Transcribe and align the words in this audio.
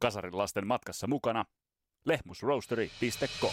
Kasarin 0.00 0.38
lasten 0.38 0.66
matkassa 0.66 1.06
mukana 1.06 1.44
lehmusroastery.com. 2.04 3.50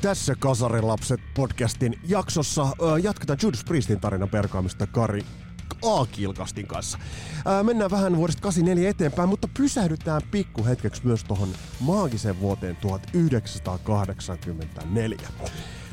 Tässä 0.00 0.34
Kasarilapset 0.38 1.20
podcastin 1.34 2.00
jaksossa 2.08 2.66
jatketaan 3.02 3.38
Judas 3.42 3.64
Priestin 3.64 4.00
tarinan 4.00 4.28
perkaamista 4.28 4.86
Kari 4.86 5.24
A-kilkastin 5.82 6.66
kanssa. 6.66 6.98
Ää, 7.44 7.62
mennään 7.62 7.90
vähän 7.90 8.16
vuodesta 8.16 8.42
84 8.42 8.90
eteenpäin, 8.90 9.28
mutta 9.28 9.48
pysähdytään 9.58 10.22
pikku 10.30 10.64
hetkeksi 10.64 11.06
myös 11.06 11.24
tuohon 11.24 11.48
maagiseen 11.80 12.40
vuoteen 12.40 12.76
1984. 12.76 15.28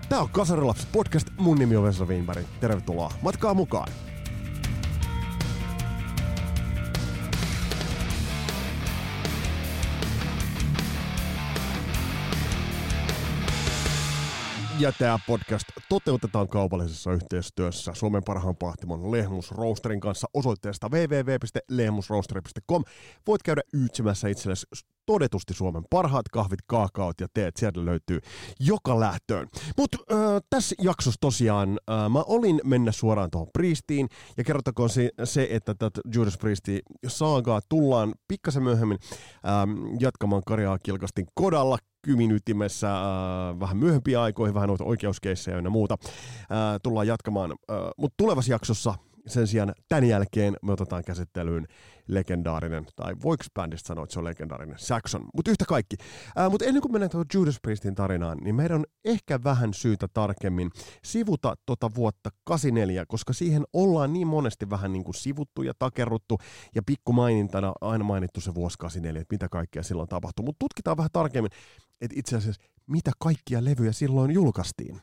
Tämä 0.09 0.21
on 0.21 0.29
Kasarilapset 0.29 0.91
podcast, 0.91 1.27
mun 1.37 1.57
nimi 1.57 1.75
on 1.75 1.83
Vesa 1.83 2.05
Wienberg. 2.05 2.45
Tervetuloa 2.59 3.13
matkaa 3.21 3.53
mukaan! 3.53 3.87
Ja 14.79 14.91
tämä 14.91 15.19
podcast 15.27 15.63
toteutetaan 15.89 16.47
kaupallisessa 16.47 17.13
yhteistyössä 17.13 17.93
Suomen 17.93 18.23
parhaan 18.23 18.55
pahtimon 18.55 19.11
Lehmus 19.11 19.51
Roasterin 19.51 19.99
kanssa 19.99 20.27
osoitteesta 20.33 20.89
www.lehmusroasteri.com. 20.89 22.83
Voit 23.27 23.43
käydä 23.43 23.61
yytsimässä 23.73 24.27
itsellesi 24.27 24.67
todetusti 25.05 25.53
Suomen 25.53 25.83
parhaat 25.89 26.29
kahvit, 26.29 26.59
kaakaot 26.67 27.21
ja 27.21 27.27
teet. 27.33 27.57
Sieltä 27.57 27.85
löytyy 27.85 28.19
joka 28.59 28.99
lähtöön. 28.99 29.47
Mutta 29.77 29.97
äh, 30.11 30.17
tässä 30.49 30.75
jaksossa 30.81 31.17
tosiaan 31.21 31.69
äh, 31.69 32.09
mä 32.09 32.23
olin 32.27 32.61
mennä 32.63 32.91
suoraan 32.91 33.31
tuohon 33.31 33.47
Priestiin 33.53 34.07
ja 34.37 34.43
kerrottakoon 34.43 34.89
se, 34.89 35.09
se 35.23 35.47
että 35.51 35.75
tätä 35.75 36.01
Judas 36.15 36.37
Priesti 36.37 36.81
saagaa 37.07 37.61
tullaan 37.69 38.13
pikkasen 38.27 38.63
myöhemmin 38.63 38.97
ähm, 39.47 39.95
jatkamaan 39.99 40.43
Karjaa 40.45 40.79
Kilkastin 40.83 41.25
kodalla 41.33 41.77
kymin 42.09 42.31
ytimessä 42.31 42.87
äh, 42.91 43.59
vähän 43.59 43.77
myöhempiä 43.77 44.21
aikoihin, 44.21 44.53
vähän 44.53 44.67
noita 44.67 44.83
oikeuskeissejä 44.83 45.57
ja 45.57 45.69
muuta. 45.69 45.97
Äh, 46.01 46.47
tullaan 46.83 47.07
jatkamaan, 47.07 47.51
äh, 47.51 47.77
mutta 47.97 48.15
tulevassa 48.17 48.51
jaksossa 48.51 48.95
sen 49.27 49.47
sijaan 49.47 49.73
tämän 49.89 50.03
jälkeen 50.03 50.55
me 50.61 50.71
otetaan 50.71 51.03
käsittelyyn 51.03 51.67
legendaarinen, 52.07 52.85
tai 52.95 53.15
voiko 53.23 53.43
bändistä 53.53 53.87
sanoa, 53.87 54.03
että 54.03 54.13
se 54.13 54.19
on 54.19 54.25
legendaarinen, 54.25 54.79
Saxon. 54.79 55.25
Mutta 55.33 55.51
yhtä 55.51 55.65
kaikki. 55.65 55.95
Ää, 56.35 56.49
mutta 56.49 56.65
ennen 56.65 56.81
kuin 56.81 56.91
mennään 56.91 57.09
tuohon 57.09 57.25
Judas 57.33 57.59
Priestin 57.61 57.95
tarinaan, 57.95 58.37
niin 58.37 58.55
meidän 58.55 58.79
on 58.79 58.85
ehkä 59.05 59.39
vähän 59.43 59.73
syytä 59.73 60.07
tarkemmin 60.13 60.71
sivuta 61.03 61.55
tota 61.65 61.89
vuotta 61.95 62.29
84, 62.43 63.05
koska 63.05 63.33
siihen 63.33 63.63
ollaan 63.73 64.13
niin 64.13 64.27
monesti 64.27 64.69
vähän 64.69 64.93
niin 64.93 65.03
kuin 65.03 65.15
sivuttu 65.15 65.61
ja 65.61 65.73
takerruttu, 65.79 66.37
ja 66.75 66.81
pikku 66.85 67.13
mainintana 67.13 67.73
aina 67.81 68.03
mainittu 68.03 68.41
se 68.41 68.55
vuosi 68.55 68.77
84, 68.77 69.21
että 69.21 69.33
mitä 69.33 69.49
kaikkea 69.49 69.83
silloin 69.83 70.09
tapahtui. 70.09 70.45
Mutta 70.45 70.59
tutkitaan 70.59 70.97
vähän 70.97 71.09
tarkemmin, 71.13 71.51
että 72.01 72.19
itse 72.19 72.37
asiassa 72.37 72.61
mitä 72.87 73.11
kaikkia 73.19 73.65
levyjä 73.65 73.91
silloin 73.91 74.31
julkaistiin. 74.31 75.01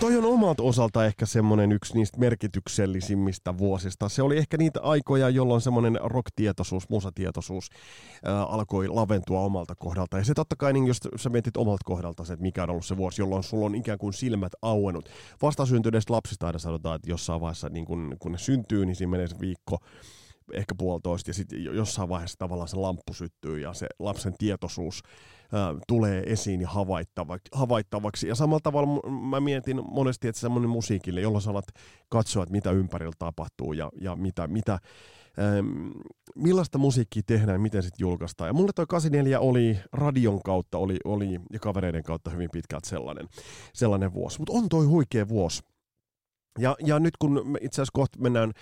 toi 0.00 0.16
on 0.16 0.24
omalta 0.24 0.62
osalta 0.62 1.06
ehkä 1.06 1.26
semmoinen 1.26 1.72
yksi 1.72 1.94
niistä 1.94 2.18
merkityksellisimmistä 2.18 3.58
vuosista. 3.58 4.08
Se 4.08 4.22
oli 4.22 4.36
ehkä 4.36 4.56
niitä 4.56 4.80
aikoja, 4.82 5.28
jolloin 5.28 5.60
semmoinen 5.60 5.98
rock-tietoisuus, 6.04 6.88
musatietoisuus 6.88 7.70
ää, 8.24 8.42
alkoi 8.42 8.88
laventua 8.88 9.40
omalta 9.40 9.74
kohdalta. 9.74 10.18
Ja 10.18 10.24
se 10.24 10.34
totta 10.34 10.56
kai, 10.56 10.72
niin 10.72 10.86
jos 10.86 11.00
sä 11.16 11.30
mietit 11.30 11.56
omalta 11.56 11.82
kohdalta 11.84 12.24
se, 12.24 12.32
että 12.32 12.42
mikä 12.42 12.62
on 12.62 12.70
ollut 12.70 12.86
se 12.86 12.96
vuosi, 12.96 13.22
jolloin 13.22 13.42
sulla 13.42 13.66
on 13.66 13.74
ikään 13.74 13.98
kuin 13.98 14.12
silmät 14.12 14.52
auennut. 14.62 15.08
Vastasyntyneistä 15.42 16.12
lapsista 16.12 16.46
aina 16.46 16.58
sanotaan, 16.58 16.96
että 16.96 17.10
jossain 17.10 17.40
vaiheessa, 17.40 17.68
niin 17.68 17.84
kun, 17.84 18.16
kun 18.18 18.32
ne 18.32 18.38
syntyy, 18.38 18.86
niin 18.86 18.96
siinä 18.96 19.10
menee 19.10 19.28
se 19.28 19.40
viikko 19.40 19.78
ehkä 20.52 20.74
puolitoista, 20.78 21.30
ja 21.30 21.34
sitten 21.34 21.64
jossain 21.64 22.08
vaiheessa 22.08 22.38
tavallaan 22.38 22.68
se 22.68 22.76
lamppu 22.76 23.14
syttyy 23.14 23.60
ja 23.60 23.72
se 23.72 23.86
lapsen 23.98 24.34
tietoisuus 24.38 25.02
ää, 25.52 25.74
tulee 25.88 26.22
esiin 26.26 26.60
ja 26.60 26.68
havaittavaksi. 27.52 28.28
Ja 28.28 28.34
samalla 28.34 28.60
tavalla 28.62 29.10
mä 29.10 29.40
mietin 29.40 29.80
monesti, 29.90 30.28
että 30.28 30.40
semmoinen 30.40 30.70
musiikille, 30.70 31.20
jolla 31.20 31.40
sä 31.40 31.50
alat 31.50 31.68
katsoa, 32.08 32.42
että 32.42 32.52
mitä 32.52 32.70
ympärillä 32.70 33.12
tapahtuu 33.18 33.72
ja, 33.72 33.90
ja 34.00 34.16
mitä, 34.16 34.46
mitä, 34.46 34.78
millaista 36.36 36.78
musiikkia 36.78 37.22
tehdään 37.26 37.60
miten 37.60 37.82
sitten 37.82 38.04
julkaistaan. 38.04 38.48
Ja 38.48 38.52
mulle 38.52 38.72
toi 38.74 38.86
84 38.88 39.40
oli 39.40 39.78
radion 39.92 40.42
kautta 40.42 40.78
oli, 40.78 40.96
oli, 41.04 41.40
ja 41.52 41.58
kavereiden 41.58 42.02
kautta 42.02 42.30
hyvin 42.30 42.50
pitkälti 42.52 42.88
sellainen, 42.88 43.28
sellainen 43.74 44.12
vuosi. 44.12 44.38
Mutta 44.38 44.52
on 44.52 44.68
toi 44.68 44.86
huikea 44.86 45.28
vuosi. 45.28 45.62
Ja, 46.58 46.76
ja 46.84 46.98
nyt 46.98 47.16
kun 47.18 47.56
itse 47.60 47.74
asiassa 47.74 47.92
kohta 47.92 48.18
mennään 48.20 48.52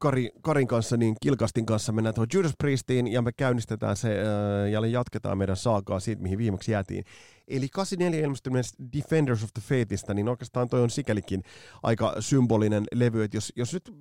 Kari, 0.00 0.30
Karin 0.42 0.66
kanssa, 0.66 0.96
niin 0.96 1.16
Kilkastin 1.20 1.66
kanssa 1.66 1.92
mennään 1.92 2.14
tuohon 2.14 2.28
Judas 2.34 2.52
Priestiin 2.58 3.06
ja 3.06 3.22
me 3.22 3.32
käynnistetään 3.32 3.96
se 3.96 4.08
äh, 4.08 4.70
ja 4.70 4.86
jatketaan 4.86 5.38
meidän 5.38 5.56
saakaa 5.56 6.00
siitä, 6.00 6.22
mihin 6.22 6.38
viimeksi 6.38 6.72
jäätiin. 6.72 7.04
Eli 7.48 7.68
84 7.68 8.24
ilmestyneestä 8.24 8.84
Defenders 8.92 9.44
of 9.44 9.50
the 9.54 9.62
Fateista, 9.62 10.14
niin 10.14 10.28
oikeastaan 10.28 10.68
toi 10.68 10.82
on 10.82 10.90
sikälikin 10.90 11.42
aika 11.82 12.14
symbolinen 12.20 12.84
levy, 12.94 13.24
että 13.24 13.36
jos, 13.36 13.52
jos 13.56 13.72
nyt 13.74 13.94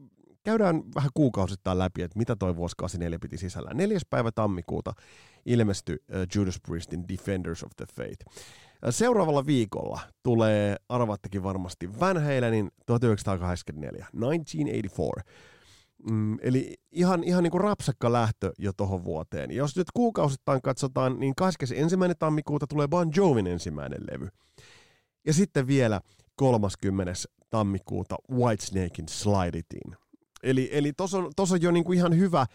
käydään 0.44 0.84
vähän 0.96 1.10
kuukausittain 1.14 1.80
läpi, 1.80 2.02
että 2.02 2.20
mitä 2.20 2.36
toi 2.36 2.56
vuosi 2.56 2.76
84 2.78 3.20
piti 3.20 3.38
sisällään. 3.38 3.78
Neljäs 3.78 4.06
päivä 4.10 4.32
tammikuuta 4.32 4.94
ilmestyi 5.46 5.96
uh, 5.96 6.16
Judas 6.36 6.60
Priestin 6.68 7.08
Defenders 7.08 7.64
of 7.64 7.72
the 7.76 7.86
Fate. 7.96 8.26
Uh, 8.26 8.34
seuraavalla 8.90 9.46
viikolla 9.46 10.00
tulee, 10.24 10.76
arvattekin 10.90 11.44
varmasti, 11.44 12.00
Van 12.00 12.18
Halenin 12.18 12.72
1984, 12.86 14.08
1984. 14.12 15.24
Mm, 16.10 16.38
eli 16.42 16.74
ihan, 16.92 17.24
ihan 17.24 17.44
niin 17.44 17.52
kuin 17.52 17.62
rapsakka 17.62 18.12
lähtö 18.12 18.52
jo 18.58 18.74
tuohon 18.74 19.04
vuoteen. 19.04 19.52
Jos 19.52 19.76
nyt 19.76 19.88
kuukausittain 19.94 20.62
katsotaan, 20.62 21.20
niin 21.20 21.36
21. 21.36 21.96
tammikuuta 22.20 22.68
tulee 22.68 22.88
Bon 22.88 23.12
Jovin 23.16 23.48
ensimmäinen 23.48 24.02
levy. 24.12 24.28
Ja 25.26 25.34
sitten 25.34 25.68
vielä 25.68 26.02
30. 26.36 27.14
tammikuuta 27.50 28.16
Whitesnakein 28.32 29.10
Slide 29.10 29.58
Itin. 29.58 29.96
Eli, 30.44 30.70
eli 30.72 30.94
tuossa 30.94 31.18
on, 31.18 31.32
on 31.38 31.62
jo 31.62 31.72
niinku 31.72 31.94
ihan 31.94 32.18
hyvä, 32.18 32.46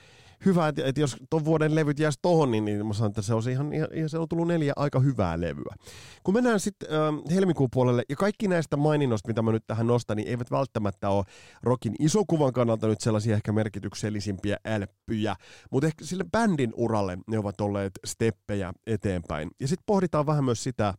hyvä 0.44 0.68
että, 0.68 0.82
että 0.84 1.00
jos 1.00 1.16
tuon 1.30 1.44
vuoden 1.44 1.74
levyt 1.74 1.98
jäisi 1.98 2.18
tohon, 2.22 2.50
niin, 2.50 2.64
niin 2.64 2.86
mä 2.86 2.94
sanon, 2.94 3.10
että 3.10 3.22
se 3.22 3.34
on, 3.34 3.42
ihan, 3.50 3.72
ihan, 3.72 3.88
se 4.08 4.18
on 4.18 4.28
tullut 4.28 4.48
neljä 4.48 4.72
aika 4.76 5.00
hyvää 5.00 5.40
levyä. 5.40 5.74
Kun 6.22 6.34
mennään 6.34 6.60
sitten 6.60 6.88
äh, 6.90 7.34
helmikuun 7.34 7.68
puolelle, 7.72 8.02
ja 8.08 8.16
kaikki 8.16 8.48
näistä 8.48 8.76
maininnoista, 8.76 9.28
mitä 9.28 9.42
mä 9.42 9.52
nyt 9.52 9.66
tähän 9.66 9.86
nostan, 9.86 10.16
niin 10.16 10.28
eivät 10.28 10.50
välttämättä 10.50 11.08
ole 11.08 11.24
rokin 11.62 11.94
isokuvan 11.98 12.52
kannalta 12.52 12.86
nyt 12.86 13.00
sellaisia 13.00 13.34
ehkä 13.34 13.52
merkityksellisimpiä 13.52 14.56
älppyjä, 14.64 15.36
mutta 15.70 15.86
ehkä 15.86 16.04
sille 16.04 16.24
bändin 16.32 16.72
uralle 16.76 17.18
ne 17.26 17.38
ovat 17.38 17.60
olleet 17.60 17.92
steppejä 18.04 18.72
eteenpäin. 18.86 19.50
Ja 19.60 19.68
sitten 19.68 19.84
pohditaan 19.86 20.26
vähän 20.26 20.44
myös 20.44 20.62
sitä, 20.62 20.94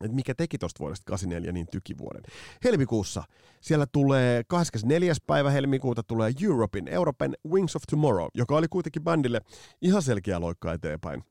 että 0.00 0.14
mikä 0.14 0.34
teki 0.34 0.58
tuosta 0.58 0.78
vuodesta 0.78 1.04
84 1.06 1.52
niin 1.52 1.66
tykivuoden. 1.72 2.22
Helmikuussa 2.64 3.22
siellä 3.60 3.86
tulee 3.86 4.44
24. 4.48 5.14
päivä 5.26 5.50
helmikuuta 5.50 6.02
tulee 6.02 6.32
European 6.86 7.34
Wings 7.48 7.76
of 7.76 7.82
Tomorrow, 7.90 8.26
joka 8.34 8.56
oli 8.56 8.68
kuitenkin 8.68 9.04
bändille 9.04 9.40
ihan 9.82 10.02
selkeä 10.02 10.40
loikka 10.40 10.72
eteenpäin. 10.72 11.22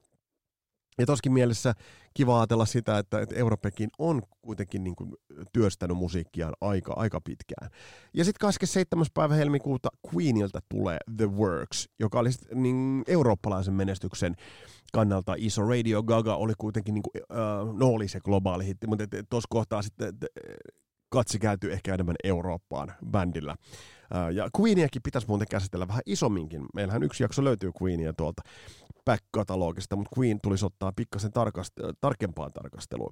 Ja 0.98 1.06
toskin 1.06 1.34
mielessä 1.34 1.74
kiva 2.14 2.40
ajatella 2.40 2.66
sitä, 2.66 2.98
että, 2.98 3.20
että 3.20 3.36
Europekin 3.36 3.90
on 3.98 4.22
kuitenkin 4.42 4.84
niin 4.84 4.96
kuin 4.96 5.14
työstänyt 5.54 5.98
musiikkiaan 5.98 6.54
aika, 6.62 6.94
aika 6.96 7.22
pitkään. 7.22 7.70
Ja 8.14 8.26
sitten 8.26 8.40
27. 8.40 9.06
päivä 9.14 9.36
helmikuuta 9.36 9.90
Queenilta 10.14 10.60
tulee 10.70 10.98
The 11.18 11.32
Works, 11.32 11.90
joka 12.00 12.20
oli 12.20 12.32
sit, 12.32 12.42
niin, 12.54 13.04
eurooppalaisen 13.08 13.74
menestyksen 13.74 14.36
kannalta 14.94 15.36
iso. 15.38 15.68
Radio 15.68 16.04
Gaga 16.04 16.36
oli 16.36 16.54
kuitenkin, 16.58 16.94
niin 16.94 17.04
kuin, 17.04 17.24
uh, 17.32 17.78
no 17.80 17.88
oli 17.88 18.08
se 18.08 18.20
globaali 18.20 18.66
hitti, 18.66 18.88
mutta 18.88 19.04
tuossa 19.30 19.48
kohtaa 19.50 19.82
sitten 19.82 20.14
katsi 21.10 21.40
kääntyy 21.40 21.74
ehkä 21.74 21.94
enemmän 21.94 22.16
Eurooppaan 22.24 22.94
bändillä. 23.12 23.56
Ja 24.34 24.50
Queeniakin 24.60 25.02
pitäisi 25.02 25.28
muuten 25.28 25.48
käsitellä 25.50 25.88
vähän 25.88 26.02
isomminkin. 26.06 26.66
Meillähän 26.74 27.04
yksi 27.04 27.24
jakso 27.24 27.44
löytyy 27.44 27.72
Queenia 27.82 28.14
tuolta 28.14 28.42
back-katalogista, 29.06 29.96
mutta 29.96 30.20
Queen 30.20 30.40
tulisi 30.44 30.66
ottaa 30.66 30.92
pikkasen 30.96 31.32
tarkast- 31.32 31.94
tarkempaan 32.02 32.54
tarkasteluun. 32.54 33.12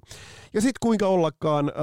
Ja 0.54 0.60
sitten 0.60 0.78
kuinka 0.80 1.06
ollakaan, 1.06 1.68
äh, 1.68 1.74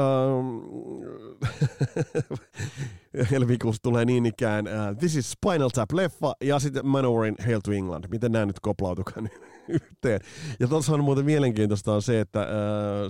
helmikuussa 3.31 3.81
tulee 3.81 4.06
niin 4.06 4.25
ikään 4.25 4.68
äh, 4.68 4.98
This 4.98 5.16
is 5.16 5.31
Spinal 5.31 5.69
Tap-leffa 5.69 6.33
ja 6.44 6.60
sitten 6.60 6.88
Manowarin 6.88 7.36
Hail 7.45 7.60
to 7.60 7.71
England. 7.71 8.06
Miten 8.12 8.31
nämä 8.31 8.45
nyt 8.45 8.60
koplautukaan 8.60 9.30
yhteen? 9.68 10.19
Ja 10.60 10.68
tuossa 10.68 10.94
on 10.94 11.04
muuten 11.04 11.25
mielenkiintoista 11.25 11.94
on 11.94 12.01
se, 12.01 12.19
että 12.19 12.42
äh, 12.42 12.48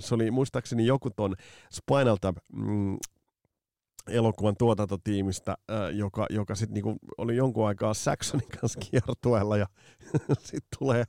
se 0.00 0.14
oli 0.14 0.30
muistaakseni 0.30 0.86
joku 0.86 1.10
ton 1.10 1.36
Spinal 1.72 2.16
Tap 2.20 2.36
mm, 2.52 2.98
elokuvan 4.10 4.54
tuotantotiimistä, 4.58 5.56
joka, 5.92 6.26
joka 6.30 6.54
sitten 6.54 6.74
niinku 6.74 6.96
oli 7.18 7.36
jonkun 7.36 7.66
aikaa 7.66 7.94
Saxonin 7.94 8.48
kanssa 8.60 8.80
kiertueella 8.80 9.56
ja 9.56 9.66
sitten 10.38 10.78
tulee, 10.78 11.04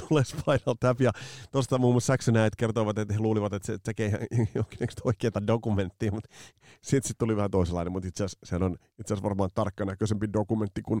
tulee 0.00 0.24
Spinal 0.24 0.74
Tap 0.80 1.00
ja 1.00 1.10
tuosta 1.52 1.78
muun 1.78 1.94
muassa 1.94 2.12
Saxon 2.12 2.36
äit 2.36 2.56
kertovat, 2.56 2.98
että 2.98 3.14
he 3.14 3.20
luulivat, 3.20 3.52
että 3.52 3.66
se 3.66 3.78
tekee 3.78 4.26
jonkinlaista 4.54 5.02
oikeaa 5.04 5.46
dokumenttia, 5.46 6.12
mutta 6.12 6.28
sitten 6.82 7.08
sit 7.08 7.18
tuli 7.18 7.36
vähän 7.36 7.50
toisenlainen, 7.50 7.92
mutta 7.92 8.08
itse 8.08 8.24
asiassa 8.24 8.38
se 8.44 8.64
on 8.64 8.72
itse 8.72 9.14
asiassa 9.14 9.28
varmaan 9.28 9.50
tarkkanäköisempi 9.54 10.32
dokumentti 10.32 10.82
kuin 10.82 11.00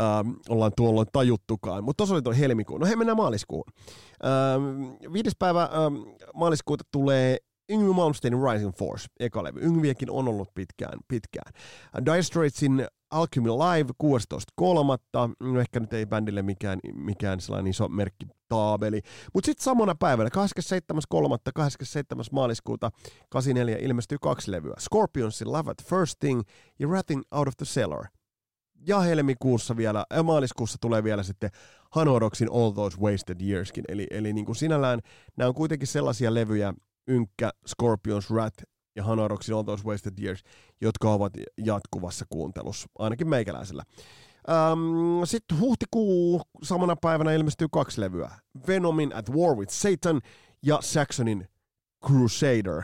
ähm, 0.00 0.30
ollaan 0.48 0.72
tuolloin 0.76 1.06
tajuttukaan. 1.12 1.84
Mutta 1.84 1.96
tuossa 1.96 2.14
oli 2.14 2.22
tuo 2.22 2.32
helmikuun. 2.32 2.80
No 2.80 2.86
hei, 2.86 2.96
mennään 2.96 3.16
maaliskuun. 3.16 3.64
Ähm, 4.24 5.12
viides 5.12 5.36
päivä 5.38 5.62
ähm, 5.62 5.94
maaliskuuta 6.34 6.84
tulee 6.92 7.38
Yngvi 7.68 7.92
Malmsteinin 7.92 8.42
Rising 8.42 8.72
Force, 8.72 9.06
eka 9.20 9.44
levy. 9.44 9.60
Yngviäkin 9.60 10.10
on 10.10 10.28
ollut 10.28 10.54
pitkään, 10.54 10.98
pitkään. 11.08 11.52
Dire 12.06 12.22
Straitsin 12.22 12.86
Alchemy 13.10 13.48
Live 13.48 13.90
16.3. 14.04 15.52
No 15.52 15.60
ehkä 15.60 15.80
nyt 15.80 15.92
ei 15.92 16.06
bändille 16.06 16.42
mikään, 16.42 16.78
mikään 16.94 17.40
sellainen 17.40 17.70
iso 17.70 17.88
merkki 17.88 18.26
taabeli. 18.48 19.00
Mutta 19.34 19.46
sitten 19.46 19.64
samana 19.64 19.94
päivänä, 19.94 20.30
27.3. 21.14 21.38
27. 21.54 22.24
maaliskuuta 22.32 22.90
84 23.30 23.76
ilmestyy 23.80 24.18
kaksi 24.20 24.50
levyä. 24.50 24.74
Scorpionsin 24.80 25.52
Love 25.52 25.70
at 25.70 25.84
First 25.84 26.18
Thing 26.20 26.42
ja 26.78 26.88
Ratting 26.88 27.22
Out 27.30 27.48
of 27.48 27.56
the 27.56 27.66
Cellar. 27.66 28.04
Ja 28.86 29.00
helmikuussa 29.00 29.76
vielä, 29.76 30.04
ja 30.14 30.22
maaliskuussa 30.22 30.78
tulee 30.80 31.04
vielä 31.04 31.22
sitten 31.22 31.50
Hanoroksin 31.90 32.48
All 32.52 32.70
Those 32.70 32.98
Wasted 33.00 33.40
Yearskin. 33.40 33.84
Eli, 33.88 34.06
eli 34.10 34.32
niin 34.32 34.46
kuin 34.46 34.56
sinällään 34.56 35.00
nämä 35.36 35.48
on 35.48 35.54
kuitenkin 35.54 35.88
sellaisia 35.88 36.34
levyjä, 36.34 36.74
Ynkkä, 37.08 37.50
Scorpions, 37.66 38.30
Rat 38.30 38.54
ja 38.96 39.04
Hanoroksin 39.04 39.54
All 39.54 39.62
Those 39.62 39.84
Wasted 39.84 40.14
Years, 40.22 40.42
jotka 40.80 41.12
ovat 41.12 41.32
jatkuvassa 41.64 42.24
kuuntelussa, 42.28 42.88
ainakin 42.98 43.28
meikäläisellä. 43.28 43.82
Um, 44.72 45.26
Sitten 45.26 45.60
huhtikuu 45.60 46.42
samana 46.62 46.96
päivänä 46.96 47.32
ilmestyy 47.32 47.66
kaksi 47.72 48.00
levyä. 48.00 48.30
Venomin 48.68 49.14
At 49.14 49.30
War 49.30 49.56
with 49.56 49.72
Satan 49.72 50.20
ja 50.62 50.78
Saxonin 50.80 51.48
Crusader. 52.06 52.82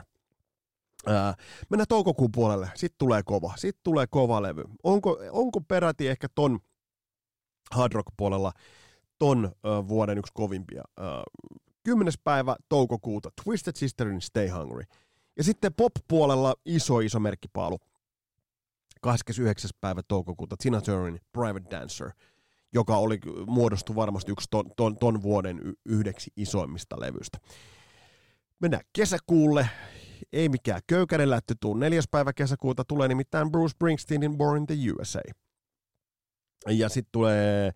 Uh, 1.06 1.44
mennään 1.70 1.86
toukokuun 1.88 2.32
puolelle. 2.32 2.70
Sitten 2.74 2.98
tulee 2.98 3.22
kova. 3.22 3.52
Sitten 3.56 3.80
tulee 3.84 4.06
kova 4.10 4.42
levy. 4.42 4.64
Onko, 4.82 5.18
onko 5.30 5.60
peräti 5.60 6.08
ehkä 6.08 6.28
ton 6.34 6.58
hard 7.72 7.92
rock 7.92 8.08
puolella 8.16 8.52
ton 9.18 9.44
uh, 9.44 9.88
vuoden 9.88 10.18
yksi 10.18 10.32
kovimpia? 10.34 10.82
Uh, 11.00 11.58
10. 11.84 12.12
päivä 12.24 12.56
toukokuuta 12.68 13.30
Twisted 13.44 13.76
Sisterin 13.76 14.20
Stay 14.20 14.48
Hungry. 14.48 14.82
Ja 15.36 15.44
sitten 15.44 15.74
pop-puolella 15.74 16.54
iso 16.64 17.00
iso 17.00 17.20
merkkipaalu. 17.20 17.78
29. 19.00 19.70
päivä 19.80 20.02
toukokuuta 20.08 20.56
Tina 20.56 20.80
Turnerin 20.80 21.20
Private 21.32 21.70
Dancer, 21.70 22.10
joka 22.72 22.96
oli, 22.96 23.20
muodostui 23.46 23.96
varmasti 23.96 24.32
yksi 24.32 24.46
ton, 24.50 24.70
ton, 24.76 24.96
ton 24.98 25.22
vuoden 25.22 25.74
yhdeksi 25.84 26.30
isoimmista 26.36 27.00
levyistä. 27.00 27.38
Mennään 28.60 28.84
kesäkuulle. 28.92 29.68
Ei 30.32 30.48
mikään 30.48 30.80
köykäinen 30.86 31.30
lätty 31.30 31.54
tuu. 31.60 31.74
Neljäs 31.74 32.04
päivä 32.10 32.32
kesäkuuta 32.32 32.84
tulee 32.84 33.08
nimittäin 33.08 33.50
Bruce 33.50 33.72
Springsteenin 33.72 34.36
Born 34.36 34.56
in 34.56 34.66
the 34.66 34.74
USA. 34.92 35.20
Ja 36.68 36.88
sitten 36.88 37.12
tulee 37.12 37.70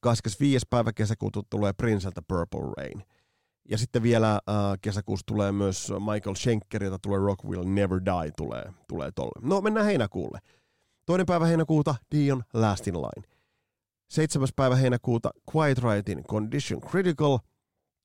25. 0.00 0.66
päivä 0.70 0.92
kesäkuuta 0.92 1.42
tulee 1.50 1.72
Princeltä 1.72 2.22
Purple 2.28 2.72
Rain– 2.76 3.02
ja 3.70 3.78
sitten 3.78 4.02
vielä 4.02 4.32
äh, 4.32 4.54
kesäkuussa 4.80 5.26
tulee 5.26 5.52
myös 5.52 5.92
Michael 6.12 6.34
Schenker, 6.34 6.84
jota 6.84 6.98
tulee 6.98 7.18
Rock 7.18 7.44
Will 7.44 7.64
Never 7.64 8.00
Die, 8.04 8.32
tulee, 8.36 8.72
tulee 8.88 9.12
tolle. 9.12 9.48
No 9.48 9.60
mennään 9.60 9.86
heinäkuulle. 9.86 10.38
Toinen 11.06 11.26
päivä 11.26 11.46
heinäkuuta 11.46 11.94
Dion 12.14 12.44
Last 12.54 12.86
in 12.86 12.94
Line. 12.94 13.28
Seitsemäs 14.10 14.50
päivä 14.56 14.76
heinäkuuta 14.76 15.30
Quiet 15.54 15.78
Riotin 15.78 16.24
Condition 16.24 16.80
Critical. 16.80 17.38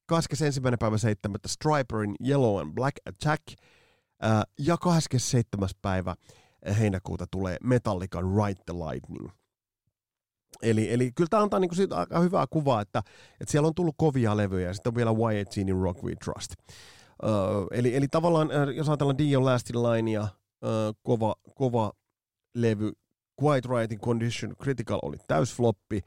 21. 0.06 0.62
päivä 0.80 0.98
7. 0.98 1.40
Striperin 1.48 2.16
Yellow 2.28 2.60
and 2.60 2.74
Black 2.74 2.96
Attack. 3.10 3.44
Äh, 4.24 4.42
ja 4.60 4.78
27. 4.78 5.70
päivä 5.82 6.16
heinäkuuta 6.80 7.26
tulee 7.32 7.58
Metallican 7.64 8.24
Ride 8.24 8.62
the 8.66 8.74
Lightning. 8.74 9.30
Eli, 10.64 10.94
eli 10.94 11.12
kyllä 11.12 11.28
tämä 11.30 11.44
antaa 11.44 11.60
niinku 11.60 11.76
siitä 11.76 11.96
aika 11.96 12.20
hyvää 12.20 12.46
kuvaa, 12.50 12.82
että, 12.82 13.00
että 13.42 13.52
siellä 13.52 13.68
on 13.68 13.76
tullut 13.76 13.96
kovia 13.98 14.38
levyjä 14.38 14.68
ja 14.68 14.74
sitten 14.74 14.92
on 14.92 14.96
vielä 14.96 15.14
Wyatt 15.14 15.54
Gene 15.54 15.72
Rock 15.84 16.04
We 16.04 16.16
Trust. 16.16 16.54
Uh, 17.24 17.68
eli, 17.72 17.96
eli 17.96 18.08
tavallaan, 18.08 18.50
jos 18.76 18.90
ajatellaan 18.90 19.18
Dio 19.18 19.46
Last 19.46 19.70
in 19.70 19.84
Line 19.84 20.12
ja 20.12 20.22
uh, 20.22 20.96
kova, 21.04 21.36
kova 21.56 21.92
levy, 22.56 22.92
Quiet 23.44 23.66
Riotin 23.66 24.00
Condition 24.00 24.56
Critical 24.64 25.00
oli 25.02 25.18
täysfloppi, 25.28 26.02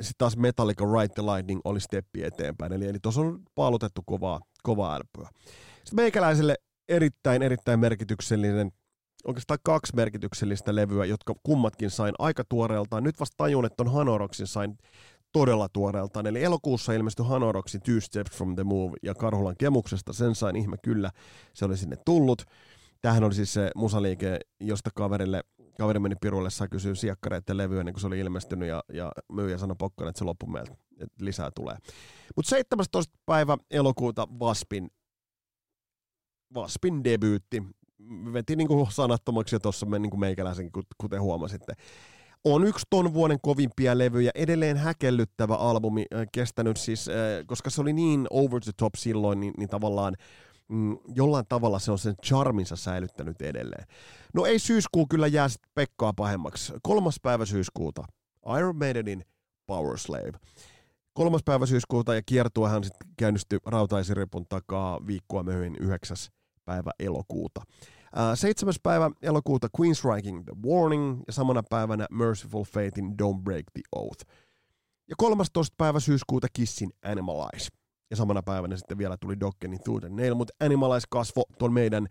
sitten 0.00 0.14
taas 0.18 0.36
Metallica 0.36 0.84
Ride 0.84 1.14
the 1.14 1.22
Lightning 1.22 1.60
oli 1.64 1.80
steppi 1.80 2.24
eteenpäin. 2.24 2.72
Eli, 2.72 2.86
eli 2.88 2.98
tuossa 3.02 3.20
on 3.20 3.42
paalutettu 3.54 4.02
kovaa, 4.06 4.40
kovaa 4.62 4.94
älpyä. 4.94 5.28
Sitten 5.74 5.96
meikäläiselle 5.96 6.54
erittäin, 6.88 7.42
erittäin 7.42 7.80
merkityksellinen– 7.80 8.72
oikeastaan 9.24 9.58
kaksi 9.62 9.96
merkityksellistä 9.96 10.74
levyä, 10.74 11.04
jotka 11.04 11.34
kummatkin 11.42 11.90
sain 11.90 12.14
aika 12.18 12.44
tuoreeltaan. 12.48 13.04
Nyt 13.04 13.20
vasta 13.20 13.34
tajun, 13.36 13.64
että 13.64 13.82
on 13.82 13.92
Hanoroksin 13.92 14.46
sain 14.46 14.78
todella 15.32 15.68
tuoreeltaan. 15.68 16.26
Eli 16.26 16.42
elokuussa 16.42 16.92
ilmestyi 16.92 17.26
Hanoroksin 17.26 17.80
Two 17.82 18.00
Steps 18.00 18.30
from 18.36 18.54
the 18.54 18.64
Move 18.64 18.92
ja 19.02 19.14
Karhulan 19.14 19.56
kemuksesta. 19.58 20.12
Sen 20.12 20.34
sain 20.34 20.56
ihme 20.56 20.76
kyllä, 20.84 21.10
se 21.54 21.64
oli 21.64 21.76
sinne 21.76 21.96
tullut. 22.04 22.42
Tähän 23.00 23.24
oli 23.24 23.34
siis 23.34 23.52
se 23.52 23.70
musaliike, 23.74 24.38
josta 24.60 24.90
kaverille, 24.94 25.44
kaveri 25.78 25.98
meni 25.98 26.14
piruille, 26.20 26.50
saa 26.50 26.68
kysyä 26.68 26.94
siakkareiden 26.94 27.56
levyä 27.56 27.80
ennen 27.80 27.94
kuin 27.94 28.00
se 28.00 28.06
oli 28.06 28.18
ilmestynyt 28.18 28.68
ja, 28.68 28.82
ja 28.92 29.12
myyjä 29.32 29.58
sanoi 29.58 29.76
pokkaan, 29.78 30.08
että 30.08 30.18
se 30.18 30.24
loppui 30.24 30.48
meiltä, 30.48 30.72
että 31.00 31.24
lisää 31.24 31.50
tulee. 31.54 31.76
Mutta 32.36 32.48
17. 32.48 33.18
päivä 33.26 33.58
elokuuta 33.70 34.28
Vaspin 34.38 34.90
Vaspin 36.54 37.04
debyytti 37.04 37.62
veti 38.32 38.56
niin 38.56 38.68
kuin 38.68 38.92
sanattomaksi 38.92 39.54
jo 39.54 39.58
tuossa 39.58 39.86
niin 39.86 40.20
meikäläisen, 40.20 40.70
kuten 40.98 41.20
huomasitte. 41.20 41.72
On 42.44 42.64
yksi 42.64 42.86
ton 42.90 43.14
vuoden 43.14 43.38
kovimpia 43.42 43.98
levyjä, 43.98 44.30
edelleen 44.34 44.76
häkellyttävä 44.76 45.54
albumi, 45.54 46.06
äh, 46.14 46.26
kestänyt 46.32 46.76
siis, 46.76 47.08
äh, 47.08 47.14
koska 47.46 47.70
se 47.70 47.80
oli 47.80 47.92
niin 47.92 48.26
over 48.30 48.60
the 48.60 48.72
top 48.76 48.94
silloin, 48.94 49.40
niin, 49.40 49.54
niin 49.58 49.68
tavallaan 49.68 50.14
mm, 50.68 50.98
jollain 51.14 51.44
tavalla 51.48 51.78
se 51.78 51.92
on 51.92 51.98
sen 51.98 52.14
charminsa 52.24 52.76
säilyttänyt 52.76 53.42
edelleen. 53.42 53.86
No 54.34 54.46
ei 54.46 54.58
syyskuu 54.58 55.06
kyllä 55.06 55.26
jää 55.26 55.48
sit 55.48 55.62
Pekkaa 55.74 56.12
pahemmaksi. 56.12 56.72
Kolmas 56.82 57.16
päivä 57.22 57.44
syyskuuta, 57.44 58.04
Iron 58.58 58.76
Maidenin 58.76 59.24
Power 59.66 59.98
Slave. 59.98 60.32
Kolmas 61.12 61.42
päivä 61.44 61.66
syyskuuta 61.66 62.14
ja 62.14 62.22
kiertuehan 62.26 62.84
sitten 62.84 63.08
käynnistyi 63.16 63.58
rautaisiripun 63.66 64.46
takaa 64.48 65.06
viikkoa 65.06 65.42
myöhemmin 65.42 65.76
9. 65.80 66.16
päivä 66.64 66.90
elokuuta. 66.98 67.62
7. 68.34 68.74
päivä 68.82 69.10
elokuuta 69.22 69.68
Queen's 69.78 69.94
Striking 69.94 70.44
The 70.44 70.70
Warning 70.70 71.22
ja 71.26 71.32
samana 71.32 71.62
päivänä 71.70 72.06
Merciful 72.10 72.64
Fatein 72.64 73.14
Don't 73.22 73.42
Break 73.42 73.64
the 73.72 73.82
Oath. 73.96 74.26
Ja 75.08 75.14
13. 75.18 75.74
päivä 75.78 76.00
syyskuuta 76.00 76.46
Kissin 76.52 76.90
Animalize. 77.04 77.68
Ja 78.10 78.16
samana 78.16 78.42
päivänä 78.42 78.76
sitten 78.76 78.98
vielä 78.98 79.16
tuli 79.16 79.40
Dokkenin 79.40 79.80
Through 79.80 80.00
the 80.00 80.08
Nail, 80.08 80.34
mutta 80.34 80.54
Animalize 80.60 81.06
kasvo 81.10 81.44
tuon 81.58 81.72
meidän 81.72 82.06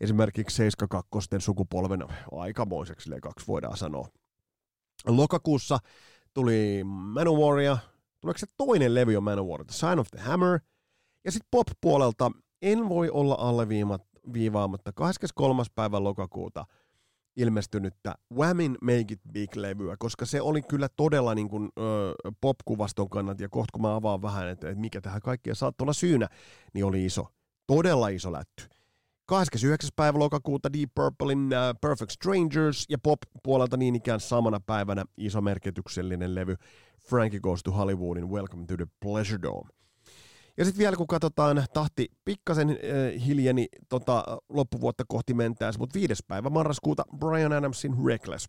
esimerkiksi 0.00 0.56
72 0.56 1.30
sukupolven 1.38 2.04
aikamoiseksi 2.32 3.10
kaksi 3.22 3.46
voidaan 3.46 3.76
sanoa. 3.76 4.08
Lokakuussa 5.06 5.78
tuli 6.34 6.80
Manowaria, 6.84 7.78
tuleeko 8.20 8.38
se 8.38 8.46
toinen 8.56 8.94
levy 8.94 9.16
on 9.16 9.24
Manowar, 9.24 9.64
The 9.64 9.74
Sign 9.74 9.98
of 9.98 10.06
the 10.10 10.20
Hammer, 10.20 10.60
ja 11.24 11.32
sitten 11.32 11.48
pop-puolelta 11.50 12.30
en 12.62 12.88
voi 12.88 13.10
olla 13.10 13.34
alleviimat, 13.38 14.11
viivaamatta 14.32 14.92
23. 14.92 15.62
päivä 15.74 16.04
lokakuuta 16.04 16.64
ilmestynyttä 17.36 18.14
Whammin 18.34 18.78
Make 18.80 19.04
It 19.10 19.20
Big-levyä, 19.32 19.96
koska 19.98 20.26
se 20.26 20.40
oli 20.40 20.62
kyllä 20.62 20.88
todella 20.88 21.34
niin 21.34 21.48
kuin, 21.48 21.68
ö, 21.78 21.82
pop-kuvaston 22.40 23.10
kannalta, 23.10 23.42
ja 23.42 23.48
kohta 23.48 23.72
kun 23.72 23.82
mä 23.82 23.94
avaan 23.94 24.22
vähän, 24.22 24.48
että, 24.48 24.68
että 24.68 24.80
mikä 24.80 25.00
tähän 25.00 25.20
kaikkea 25.20 25.54
saattoi 25.54 25.84
olla 25.84 25.92
syynä, 25.92 26.28
niin 26.74 26.84
oli 26.84 27.04
iso, 27.04 27.26
todella 27.66 28.08
iso 28.08 28.32
lätty. 28.32 28.64
29. 29.26 29.90
päivä 29.96 30.18
lokakuuta 30.18 30.72
Deep 30.72 30.90
Purplein 30.94 31.38
uh, 31.38 31.78
Perfect 31.80 32.10
Strangers 32.10 32.86
ja 32.88 32.98
pop-puolelta 32.98 33.76
niin 33.76 33.94
ikään 33.96 34.20
samana 34.20 34.60
päivänä 34.60 35.04
iso 35.16 35.40
merkityksellinen 35.40 36.34
levy 36.34 36.56
Frankie 37.08 37.40
Goes 37.40 37.62
to 37.62 37.70
Hollywoodin 37.70 38.30
Welcome 38.30 38.66
to 38.66 38.76
the 38.76 38.86
Pleasure 39.00 39.42
Dome. 39.42 39.81
Ja 40.56 40.64
sitten 40.64 40.78
vielä 40.78 40.96
kun 40.96 41.06
katsotaan 41.06 41.64
tahti 41.72 42.08
pikkasen 42.24 42.70
äh, 42.70 42.76
hiljeni 43.26 43.68
tota, 43.88 44.24
loppuvuotta 44.48 45.04
kohti 45.08 45.34
mentäessä, 45.34 45.78
mutta 45.78 45.98
viides 45.98 46.22
päivä 46.28 46.50
marraskuuta 46.50 47.04
Brian 47.16 47.52
Adamsin 47.52 47.94
Reckless. 48.06 48.48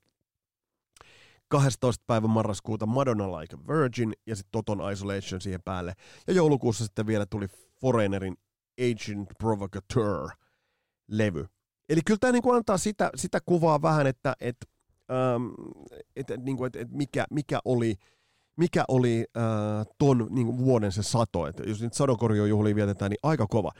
12. 1.48 2.03
päivä 2.07 2.27
marraskuuta 2.27 2.86
Madonna 2.86 3.39
Like 3.39 3.55
a 3.55 3.60
Virgin 3.67 4.13
ja 4.27 4.36
sitten 4.36 4.51
Toton 4.51 4.91
Isolation 4.91 5.41
siihen 5.41 5.62
päälle. 5.65 5.93
Ja 6.27 6.33
joulukuussa 6.33 6.83
sitten 6.86 7.07
vielä 7.07 7.25
tuli 7.25 7.48
Foreignerin 7.81 8.38
Agent 8.79 9.29
Provocateur 9.39 10.29
levy. 11.07 11.45
Eli 11.89 12.01
kyllä 12.05 12.17
tämä 12.19 12.31
niin 12.31 12.43
kuin 12.43 12.55
antaa 12.55 12.77
sitä, 12.77 13.10
sitä 13.15 13.39
kuvaa 13.45 13.81
vähän, 13.81 14.07
että 14.07 14.36
et, 14.39 14.57
ähm, 15.12 15.43
et, 16.15 16.31
et, 16.31 16.43
niin 16.43 16.57
kuin, 16.57 16.67
et, 16.67 16.75
et 16.75 16.91
mikä, 16.91 17.25
mikä 17.31 17.60
oli, 17.65 17.95
mikä 18.57 18.83
oli 18.88 19.25
äh, 19.38 19.43
ton 19.98 20.27
niin 20.29 20.57
vuoden 20.57 20.91
se 20.91 21.03
sato. 21.03 21.48
Et 21.48 21.62
jos 21.67 21.81
nyt 21.81 21.93
sadokorjujuhlia 21.93 22.75
vietetään, 22.75 23.10
niin 23.10 23.19
aika 23.24 23.48
kova. 23.48 23.72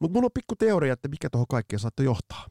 Mutta 0.00 0.12
mulla 0.12 0.26
on 0.26 0.32
pikku 0.34 0.56
teoria, 0.56 0.92
että 0.92 1.08
mikä 1.08 1.30
tuohon 1.30 1.46
kaikkeen 1.48 1.80
saattoi 1.80 2.04
johtaa. 2.04 2.46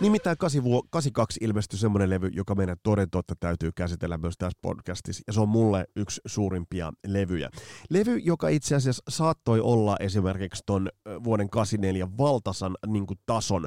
Nimittäin 0.00 0.36
82 0.38 1.38
ilmestyi 1.42 1.78
semmoinen 1.78 2.10
levy, 2.10 2.28
joka 2.28 2.54
meidän 2.54 2.76
toden 2.82 3.10
totta 3.10 3.34
täytyy 3.40 3.72
käsitellä 3.72 4.18
myös 4.18 4.34
tässä 4.38 4.58
podcastissa, 4.62 5.22
ja 5.26 5.32
se 5.32 5.40
on 5.40 5.48
mulle 5.48 5.84
yksi 5.96 6.20
suurimpia 6.26 6.92
levyjä. 7.06 7.50
Levy, 7.90 8.16
joka 8.16 8.48
itse 8.48 8.74
asiassa 8.74 9.02
saattoi 9.08 9.60
olla 9.60 9.96
esimerkiksi 10.00 10.62
ton 10.66 10.88
vuoden 11.24 11.50
84 11.50 12.08
valtasan 12.18 12.76
niin 12.86 13.06
kuin, 13.06 13.18
tason 13.26 13.66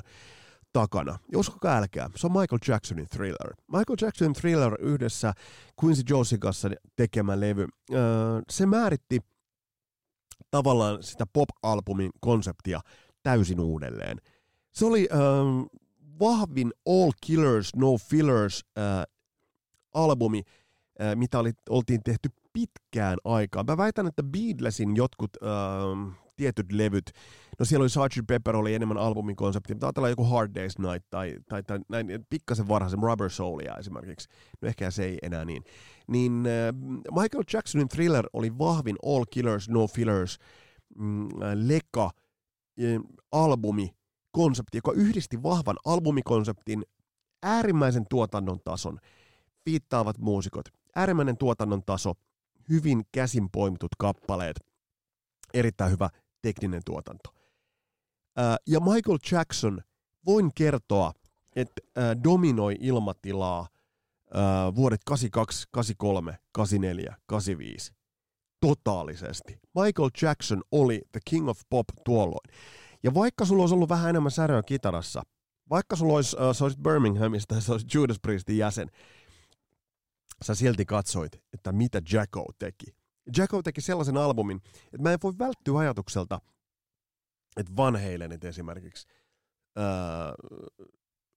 takana. 0.74 1.20
Ja 1.32 1.40
uskokaa 1.40 1.78
älkää, 1.78 2.10
se 2.16 2.28
on 2.28 2.34
Michael 2.34 2.60
Jacksonin 2.68 3.08
Thriller. 3.10 3.54
Michael 3.68 3.98
Jacksonin 4.02 4.34
Thriller 4.34 4.76
yhdessä 4.80 5.34
Quincy 5.84 6.04
Jonesin 6.10 6.40
kanssa 6.40 6.70
tekemä 6.96 7.40
levy, 7.40 7.68
se 8.50 8.66
määritti 8.66 9.20
tavallaan 10.52 11.04
sitä 11.04 11.26
pop-albumin 11.34 12.10
konseptia 12.20 12.80
täysin 13.24 13.60
uudelleen. 13.60 14.18
Se 14.72 14.86
oli 14.86 15.10
vahvin 16.20 16.72
All 16.88 17.12
Killers, 17.26 17.76
No 17.76 17.98
Fillers 17.98 18.66
äh, 18.78 19.04
albumi, 19.94 20.44
mitä 21.16 21.40
oli, 21.40 21.52
oltiin 21.70 22.04
tehty 22.04 22.30
pitkään 22.54 23.18
aikaan. 23.24 23.66
Mä 23.66 23.78
väitän, 23.78 24.08
että 24.08 24.24
Beatlesin 24.24 24.96
jotkut 24.96 25.32
äh, 25.44 25.50
tietyt 26.40 26.72
levyt, 26.72 27.12
no 27.60 27.66
siellä 27.66 27.84
oli 27.84 27.90
Sgt. 27.90 28.28
Pepper 28.28 28.56
oli 28.56 28.76
enemmän 28.76 28.98
albumin 28.98 29.36
konsepti, 29.36 29.74
mutta 29.74 29.88
ajatellaan 29.88 30.12
joku 30.12 30.24
Hard 30.24 30.52
Day's 30.52 30.90
Night 30.90 31.10
tai, 31.10 31.36
tai, 31.50 31.64
tai 31.64 31.80
näin 31.90 32.08
pikkasen 32.30 32.68
varhaisen 32.68 33.00
Rubber 33.04 33.30
Soulia 33.30 33.76
esimerkiksi, 33.76 34.30
no 34.62 34.68
ehkä 34.68 34.92
se 34.92 35.06
ei 35.06 35.18
enää 35.22 35.46
niin, 35.46 35.64
niin 36.08 36.44
äh, 36.46 37.02
Michael 37.22 37.44
Jacksonin 37.54 37.88
Thriller 37.88 38.30
oli 38.34 38.58
vahvin 38.58 38.96
All 39.06 39.26
Killers, 39.30 39.70
No 39.70 39.88
Fillers 39.88 40.40
mm, 40.96 41.26
äh, 41.26 41.30
leka 41.54 42.06
äh, 42.06 43.02
albumi 43.32 43.90
konsepti, 44.32 44.78
joka 44.78 44.92
yhdisti 44.92 45.44
vahvan 45.44 45.78
albumikonseptin, 45.86 46.84
äärimmäisen 47.44 48.06
tuotannon 48.10 48.60
tason, 48.64 49.00
viittaavat 49.66 50.18
muusikot, 50.18 50.66
äärimmäinen 50.96 51.38
tuotannon 51.38 51.84
taso, 51.86 52.14
hyvin 52.70 53.02
käsin 53.12 53.50
poimitut 53.52 53.92
kappaleet, 53.98 54.56
erittäin 55.54 55.92
hyvä 55.92 56.10
tekninen 56.42 56.82
tuotanto. 56.86 57.34
ja 58.68 58.80
Michael 58.80 59.18
Jackson, 59.32 59.82
voin 60.26 60.52
kertoa, 60.56 61.14
että 61.56 61.82
dominoi 62.24 62.76
ilmatilaa 62.80 63.68
vuodet 64.76 65.02
82, 65.06 65.68
83, 65.72 66.38
84, 66.52 67.16
85 67.26 67.94
totaalisesti. 68.60 69.60
Michael 69.76 70.10
Jackson 70.22 70.64
oli 70.72 71.02
the 71.12 71.20
king 71.26 71.50
of 71.50 71.62
pop 71.70 71.88
tuolloin. 72.06 72.50
Ja 73.04 73.14
vaikka 73.14 73.46
sulla 73.46 73.64
olisi 73.64 73.76
ollut 73.76 73.90
vähän 73.90 74.10
enemmän 74.10 74.32
säröä 74.32 74.64
kitarassa, 74.64 75.24
vaikka 75.70 75.96
sulla 75.96 76.14
olisi, 76.14 76.36
uh, 76.36 76.56
sä 76.56 76.66
olisit 76.66 76.84
Birminghamista 76.84 77.56
ja 77.56 77.62
sä 77.62 77.72
olisit 77.72 77.94
Judas 77.94 78.20
Priestin 78.22 78.58
jäsen, 78.58 78.88
sä 80.42 80.56
silti 80.56 80.86
katsoit, 80.86 81.42
että 81.54 81.72
mitä 81.72 82.02
Jacko 82.12 82.46
teki. 82.60 82.99
Jacko 83.38 83.64
teki 83.64 83.82
sellaisen 83.82 84.18
albumin, 84.18 84.62
että 84.86 85.02
mä 85.02 85.14
en 85.14 85.20
voi 85.24 85.34
välttyä 85.40 85.80
ajatukselta, 85.80 86.42
että 87.58 87.76
Van 87.78 87.96
Halenit 87.96 88.44
esimerkiksi, 88.44 89.08
uh, 89.78 90.34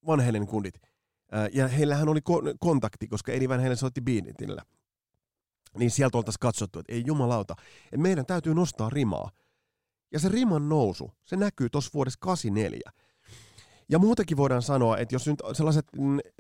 Van 0.07 0.21
Halenin 0.21 0.47
kundit, 0.47 0.75
uh, 0.77 0.83
ja 1.53 1.69
heillähän 1.69 2.09
oli 2.09 2.21
ko- 2.21 2.57
kontakti, 2.61 3.09
koska 3.09 3.33
Eddie 3.33 3.49
Van 3.49 3.63
Halen 3.63 3.77
soitti 3.77 4.01
Beatitillä. 4.01 4.63
Niin 5.79 5.91
sieltä 5.91 6.19
oltaisiin 6.19 6.41
katsottu, 6.41 6.79
että 6.79 6.93
ei 6.93 7.03
jumalauta, 7.07 7.55
että 7.85 7.97
meidän 7.97 8.27
täytyy 8.27 8.55
nostaa 8.55 8.91
rimaa. 8.91 9.31
Ja 10.13 10.19
se 10.19 10.29
riman 10.29 10.69
nousu, 10.69 11.13
se 11.25 11.37
näkyy 11.37 11.71
tuossa 11.71 11.91
vuodessa 11.95 12.19
84. 12.21 12.91
Ja 13.89 13.99
muutenkin 13.99 14.37
voidaan 14.37 14.63
sanoa, 14.63 14.99
että 14.99 15.15
jos 15.15 15.27
nyt 15.27 15.43
sellaiset 15.53 15.87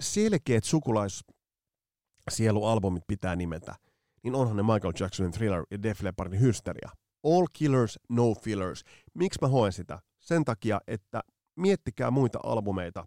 selkeät 0.01 0.65
sukulaissielualbumit 0.65 3.03
pitää 3.07 3.37
nimetä, 3.37 3.75
niin 4.23 4.35
onhan 4.35 4.57
ne 4.57 4.63
Michael 4.63 4.93
Jacksonin 5.01 5.33
Thriller 5.33 5.65
ja 5.71 5.83
Def 5.83 6.03
Leppardin 6.03 6.41
Hysteria. 6.41 6.91
All 7.25 7.47
killers, 7.53 7.99
no 8.09 8.35
fillers. 8.35 8.85
Miksi 9.15 9.39
mä 9.43 9.49
hoen 9.49 9.73
sitä? 9.73 9.99
Sen 10.19 10.45
takia, 10.45 10.81
että 10.87 11.21
miettikää 11.57 12.11
muita 12.11 12.39
albumeita, 12.43 13.07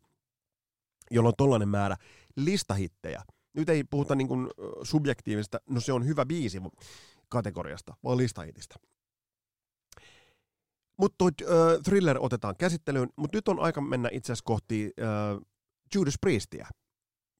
jolloin 1.11 1.31
on 1.31 1.37
tollainen 1.37 1.69
määrä 1.69 1.95
listahittejä. 2.35 3.23
Nyt 3.53 3.69
ei 3.69 3.83
puhuta 3.83 4.15
niin 4.15 4.27
kuin 4.27 4.47
subjektiivista, 4.83 5.57
no 5.69 5.79
se 5.79 5.93
on 5.93 6.05
hyvä 6.05 6.25
biisi 6.25 6.61
kategoriasta, 7.29 7.95
vaan 8.03 8.17
listahitistä. 8.17 8.75
Mutta 10.97 11.15
tuo 11.17 11.27
äh, 11.27 11.81
thriller 11.83 12.17
otetaan 12.19 12.55
käsittelyyn, 12.57 13.09
mutta 13.15 13.37
nyt 13.37 13.47
on 13.47 13.59
aika 13.59 13.81
mennä 13.81 14.09
itse 14.11 14.33
asiassa 14.33 14.45
kohti 14.45 14.93
äh, 15.01 15.41
Judas 15.95 16.15
Priestia 16.21 16.67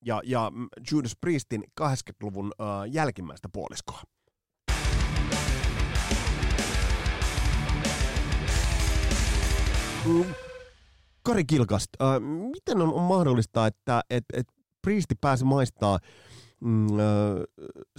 ja, 0.06 0.22
ja 0.26 0.52
Judas 0.92 1.16
Priestin 1.22 1.64
80-luvun 1.82 2.52
äh, 2.62 2.68
jälkimmäistä 2.92 3.50
puoliskoa. 3.54 4.02
Mm. 10.06 10.26
Kari 11.24 11.46
Kilkast, 11.46 11.88
äh, 12.02 12.08
miten 12.52 12.82
on, 12.82 12.94
on 12.94 13.02
mahdollista, 13.02 13.68
että 13.68 14.02
et, 14.10 14.26
et 14.34 14.48
Priesti 14.82 15.16
pääsi 15.22 15.46
maistaa 15.46 16.00
mm, 16.60 16.86
uh, 16.86 17.00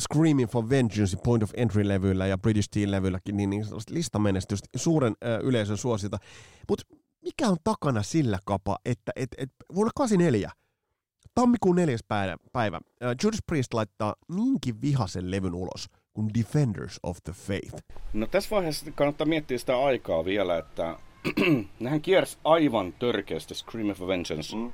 Screaming 0.00 0.50
for 0.50 0.68
Vengeance, 0.68 1.16
Point 1.25 1.42
of 1.42 1.50
Entry-levyillä 1.56 2.26
ja 2.26 2.38
British 2.38 2.66
Steel-levylläkin 2.66 3.36
niin, 3.36 3.50
niin 3.50 3.64
listamenestystä, 3.90 4.68
suuren 4.76 5.12
uh, 5.12 5.48
yleisön 5.48 5.76
suosiota. 5.76 6.18
Mutta 6.68 6.84
mikä 7.25 7.48
on 7.48 7.56
takana 7.64 8.02
sillä 8.02 8.38
kapa, 8.44 8.78
että 8.84 9.12
et, 9.16 9.28
et, 9.38 9.50
vuonna 9.75 9.90
84, 9.94 10.50
tammikuun 11.37 11.76
neljäs 11.76 12.05
päivä, 12.09 12.37
päivä 12.52 12.76
uh, 12.76 13.09
Judas 13.25 13.40
Priest 13.47 13.75
laittaa 13.75 14.14
niinkin 14.28 14.81
vihaisen 14.81 15.31
levyn 15.31 15.55
ulos 15.55 15.88
kuin 16.14 16.31
Defenders 16.38 17.00
of 17.02 17.19
the 17.25 17.33
Faith. 17.33 17.76
No 18.12 18.26
tässä 18.26 18.50
vaiheessa 18.50 18.90
kannattaa 18.90 19.26
miettiä 19.26 19.59
sitä 19.59 19.78
aikaa 19.78 20.25
vielä, 20.25 20.59
että 20.59 20.97
nehän 21.81 22.00
kiersi 22.00 22.38
aivan 22.45 22.93
törkeästi 22.93 23.55
Scream 23.55 23.90
of 23.90 24.00
Vengeance 24.00 24.57
mm 24.57 24.73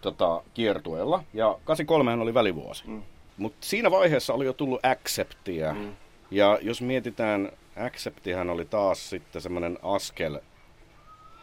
tota, 0.00 0.42
kiertueella. 0.54 1.24
Ja 1.34 1.58
83 1.64 2.22
oli 2.22 2.34
välivuosi. 2.34 2.84
Mm. 2.86 3.02
Mutta 3.36 3.66
siinä 3.66 3.90
vaiheessa 3.90 4.34
oli 4.34 4.44
jo 4.44 4.52
tullut 4.52 4.80
Acceptia. 4.86 5.74
Mm. 5.74 5.92
Ja 6.30 6.58
jos 6.62 6.82
mietitään, 6.82 7.52
Acceptihän 7.86 8.50
oli 8.50 8.64
taas 8.64 9.10
sitten 9.10 9.42
semmoinen 9.42 9.78
askel 9.82 10.38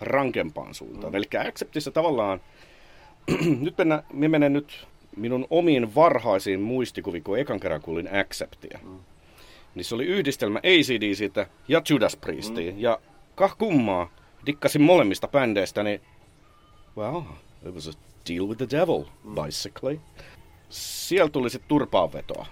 rankempaan 0.01 0.73
suuntaan. 0.73 1.13
Mm. 1.13 1.15
Eli 1.15 1.25
Acceptissa 1.47 1.91
tavallaan, 1.91 2.41
nyt 3.61 3.77
mennä, 3.77 4.03
me 4.13 4.27
menen 4.27 4.53
nyt 4.53 4.87
minun 5.15 5.47
omiin 5.49 5.95
varhaisiin 5.95 6.61
muistikuviin, 6.61 7.23
kun 7.23 7.39
ekan 7.39 7.59
kerran 7.59 7.81
kuulin 7.81 8.09
Acceptia. 8.19 8.79
Mm. 8.83 8.99
Niin 9.75 9.85
se 9.85 9.95
oli 9.95 10.05
yhdistelmä 10.05 10.59
ACDCtä 10.59 11.47
ja 11.67 11.81
Judas 11.89 12.15
Priestiin. 12.15 12.75
Mm. 12.75 12.81
Ja 12.81 12.99
kah 13.35 13.57
kummaa, 13.57 14.09
dikkasin 14.45 14.81
molemmista 14.81 15.27
bändeistä, 15.27 15.83
niin 15.83 16.01
wow, 16.97 17.23
it 17.67 17.73
was 17.73 17.87
a 17.87 17.91
Deal 18.29 18.47
with 18.47 18.57
the 18.57 18.79
Devil, 18.79 19.03
mm. 19.23 19.35
basically. 19.35 19.99
Siellä 20.69 21.29
tuli 21.29 21.49
sitten 21.49 21.67
turpaanvetoa. 21.67 22.45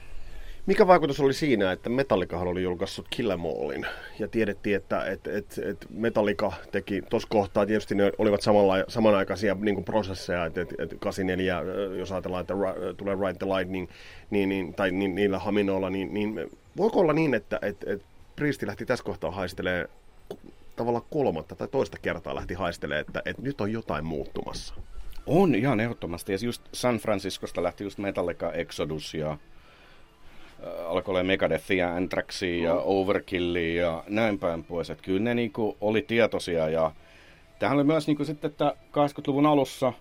Mikä 0.66 0.88
vaikutus 0.88 1.20
oli 1.20 1.34
siinä, 1.34 1.72
että 1.72 1.90
Metallicahan 1.90 2.48
oli 2.48 2.64
julkaissut 2.64 3.08
Kill 3.10 3.30
Em 3.30 3.46
Allin, 3.46 3.86
ja 4.20 4.28
tiedettiin, 4.28 4.76
että 4.76 5.06
et, 5.06 5.28
et, 5.28 5.60
et 5.66 5.88
Metallica 5.90 6.52
teki 6.72 7.02
tuossa 7.10 7.28
kohtaa, 7.32 7.66
tietysti 7.66 7.96
ne 7.96 8.12
olivat 8.18 8.42
samalla, 8.42 8.76
samanaikaisia 8.88 9.58
niin 9.60 9.76
kuin 9.76 9.86
prosesseja, 9.86 10.46
että 10.46 10.62
et, 10.62 10.70
et 10.80 10.96
84, 11.00 11.62
jos 11.98 12.12
ajatellaan, 12.12 12.42
että 12.42 12.54
ra, 12.54 12.74
tulee 12.98 13.16
Ride 13.16 13.34
the 13.34 13.46
Lightning, 13.46 13.88
niin, 14.30 14.50
niin, 14.50 14.74
tai 14.74 14.92
niin, 14.92 15.16
niillä 15.16 15.40
haminoilla, 15.40 15.90
niin, 15.90 16.14
niin 16.14 16.50
voiko 16.78 17.00
olla 17.00 17.14
niin, 17.14 17.34
että 17.34 17.60
et, 17.62 17.78
et 17.86 18.02
Priesti 18.36 18.68
lähti 18.68 18.86
tässä 18.86 19.06
kohtaa 19.06 19.32
haistelemaan 19.32 19.88
tavallaan 20.76 21.06
kolmatta 21.10 21.56
tai 21.56 21.68
toista 21.68 21.98
kertaa 22.02 22.36
lähti 22.36 22.54
haistelemaan, 22.54 23.02
että, 23.02 23.22
että 23.26 23.42
nyt 23.42 23.62
on 23.62 23.72
jotain 23.72 24.06
muuttumassa? 24.06 24.74
On 25.26 25.56
ihan 25.56 25.80
ehdottomasti. 25.80 26.32
Ja 26.32 26.38
just 26.42 26.62
San 26.74 26.98
Franciscosta 26.98 27.64
lähti 27.64 27.84
just 27.84 27.98
Metallica 27.98 28.52
Exodus 28.52 29.14
ja 29.14 29.38
alkoi 30.86 31.12
olla 31.12 31.24
Megadethia, 31.24 31.88
ja 31.88 31.96
Anthraxia 31.96 32.64
ja 32.64 32.74
mm. 32.74 32.82
Overkillia 32.84 33.84
ja 33.84 34.04
näin 34.08 34.40
päin 34.40 34.64
pois. 34.64 34.90
Että 34.90 35.04
kyllä 35.04 35.20
ne 35.20 35.34
niinku 35.34 35.78
oli 35.82 36.02
tietoisia 36.02 36.70
ja 36.70 36.92
tähän 37.60 37.78
oli 37.78 37.84
myös 37.84 38.08
niinku 38.08 38.26
sitten, 38.26 38.52
että 38.52 38.76
80-luvun 38.92 39.46
alussa 39.46 39.94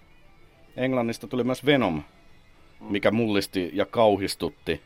Englannista 0.76 1.26
tuli 1.26 1.45
myös 1.45 1.67
Venom, 1.67 1.95
mm. 1.95 2.87
mikä 2.87 3.11
mullisti 3.11 3.71
ja 3.73 3.87
kauhistutti 3.87 4.81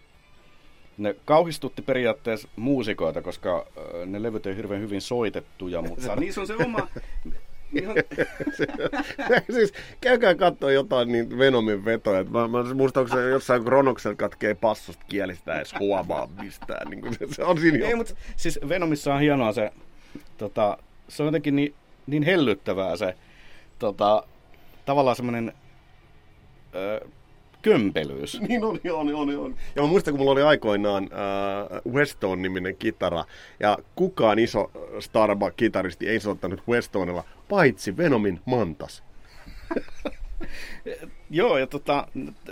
ne 0.98 1.16
kauhistutti 1.24 1.82
periaatteessa 1.82 2.48
muusikoita, 2.56 3.22
koska 3.22 3.66
ne 4.06 4.22
levyt 4.22 4.46
ei 4.46 4.56
hirveän 4.56 4.80
hyvin 4.80 5.00
soitettuja, 5.00 5.82
mutta 5.82 6.16
niissä 6.20 6.40
on 6.40 6.46
se 6.46 6.54
oma... 6.64 6.88
Siis 9.54 9.72
käykää 10.00 10.34
katsoa 10.34 10.72
jotain 10.72 11.12
niin 11.12 11.38
Venomin 11.38 11.84
vetoja. 11.84 12.24
Mä, 12.24 12.48
mä 12.48 12.74
muistan, 12.74 13.00
onko 13.00 13.16
se 13.16 13.28
jossain 13.28 13.64
Kronoksella 13.64 14.16
katkee 14.16 14.54
passosta 14.54 15.04
kielistä 15.08 15.56
edes 15.56 15.74
huomaa 15.78 16.28
mistään. 16.42 16.90
Niin 16.90 17.14
se, 17.14 17.26
se, 17.30 17.44
on 17.44 17.60
siinä 17.60 17.86
Ei, 17.86 17.94
mutta 17.94 18.14
siis 18.36 18.58
Venomissa 18.68 19.14
on 19.14 19.20
hienoa 19.20 19.52
se, 19.52 19.72
tota, 20.38 20.78
se 21.08 21.22
on 21.22 21.26
jotenkin 21.26 21.56
niin, 21.56 21.74
niin 22.06 22.22
hellyttävää 22.22 22.96
se 22.96 23.14
tota, 23.78 24.22
tavallaan 24.86 25.16
semmoinen 25.16 25.52
kömpelyys. 27.64 28.40
Niin 28.48 28.64
on, 28.64 28.80
on, 28.92 29.14
on, 29.14 29.38
on. 29.38 29.54
Ja 29.76 29.82
mä 29.82 29.88
muistan, 29.88 30.12
kun 30.12 30.18
mulla 30.18 30.32
oli 30.32 30.42
aikoinaan 30.42 31.04
äh, 31.04 31.92
Weston-niminen 31.92 32.76
kitara, 32.76 33.24
ja 33.60 33.78
kukaan 33.94 34.38
iso 34.38 34.70
Starbuck-kitaristi 35.00 36.08
ei 36.08 36.20
soittanut 36.20 36.62
Westonella, 36.68 37.24
paitsi 37.48 37.96
Venomin 37.96 38.40
Mantas. 38.44 39.02
Joo, 41.30 41.58
ja 41.58 41.66
tota, 41.66 42.08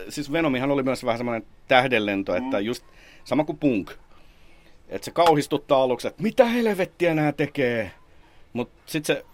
siis 0.09 0.33
Venomihan 0.33 0.71
oli 0.71 0.83
myös 0.83 1.04
vähän 1.04 1.19
semmoinen 1.19 1.47
tähdenlento, 1.69 2.35
että 2.35 2.59
mm. 2.59 2.64
just 2.64 2.85
sama 3.25 3.45
kuin 3.45 3.59
punk. 3.59 3.90
Että 4.88 5.04
se 5.04 5.11
kauhistuttaa 5.11 5.83
aluksi, 5.83 6.09
että 6.09 6.23
mitä 6.23 6.45
helvettiä 6.45 7.14
nämä 7.14 7.33
tekee. 7.33 7.90
Mutta 8.52 8.83
sitten 8.87 9.16
se 9.16 9.25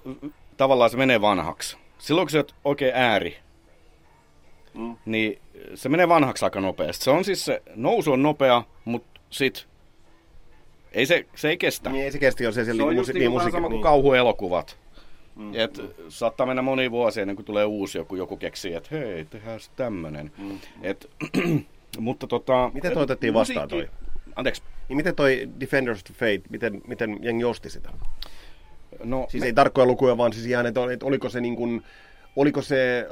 tavallaan 0.57 0.91
se 0.91 0.97
menee 0.97 1.21
vanhaksi. 1.21 1.77
Silloin 1.99 2.27
kun 2.27 2.31
se 2.31 2.39
on 2.39 2.45
oikein 2.65 2.95
ääri, 2.95 3.37
mm. 4.79 4.97
niin 5.05 5.39
se 5.75 5.89
menee 5.89 6.09
vanhaksi 6.09 6.45
aika 6.45 6.61
nopeasti. 6.61 7.05
Se 7.05 7.11
on 7.11 7.25
siis 7.25 7.45
se, 7.45 7.63
nousu 7.75 8.13
on 8.13 8.23
nopea, 8.23 8.63
mutta 8.85 9.21
sit 9.31 9.69
ei 10.93 11.07
se, 11.07 11.27
se 11.35 11.49
ei 11.49 11.57
kestä. 11.57 11.91
Niin 11.91 12.05
ei 12.05 12.13
se 12.13 12.19
kestä, 12.19 12.45
jos 12.45 12.55
se, 12.55 12.65
se 12.65 12.83
on 12.83 12.97
just 12.97 13.15
niin, 13.15 13.31
niin 13.31 13.41
sama 13.41 13.61
kuin 13.61 13.71
niin. 13.71 13.83
kauhuelokuvat. 13.83 14.79
Mm. 15.37 15.55
Et 15.55 15.79
mm. 15.79 15.89
saattaa 16.09 16.47
mennä 16.47 16.63
moni 16.63 16.91
vuosi 16.91 17.21
ennen 17.21 17.37
kuin 17.37 17.47
tulee 17.47 17.65
uusi 17.65 17.99
joku, 17.99 18.17
joku 18.17 18.37
keksii, 18.37 18.75
että 18.75 18.89
hei, 18.93 19.25
tehdään 19.25 19.61
tämmönen. 19.77 20.33
Mm. 20.39 20.59
Et, 20.83 21.11
mutta 21.99 22.27
tota... 22.27 22.71
Miten 22.75 22.93
toi 22.93 23.03
otettiin 23.03 23.35
vastaan 23.35 23.69
toi? 23.69 23.89
Anteeksi. 24.37 24.63
Niin 24.89 24.97
miten 24.97 25.15
toi 25.15 25.49
Defenders 25.61 25.99
of 25.99 26.05
the 26.05 26.15
Fate, 26.15 26.49
miten, 26.51 26.83
miten 26.87 27.19
jengi 27.23 27.45
osti 27.45 27.71
sitä? 27.71 27.91
No, 29.05 29.27
siis 29.29 29.41
me... 29.41 29.47
ei 29.47 29.53
tarkkoja 29.53 29.87
lukuja, 29.87 30.17
vaan 30.17 30.33
siis 30.33 30.47
ihan, 30.47 30.67
että 30.67 30.81
oliko 31.03 31.29
se 31.29 31.41
niin 31.41 31.57
kuin, 31.57 31.83
oliko 32.37 32.63
se 32.63 33.09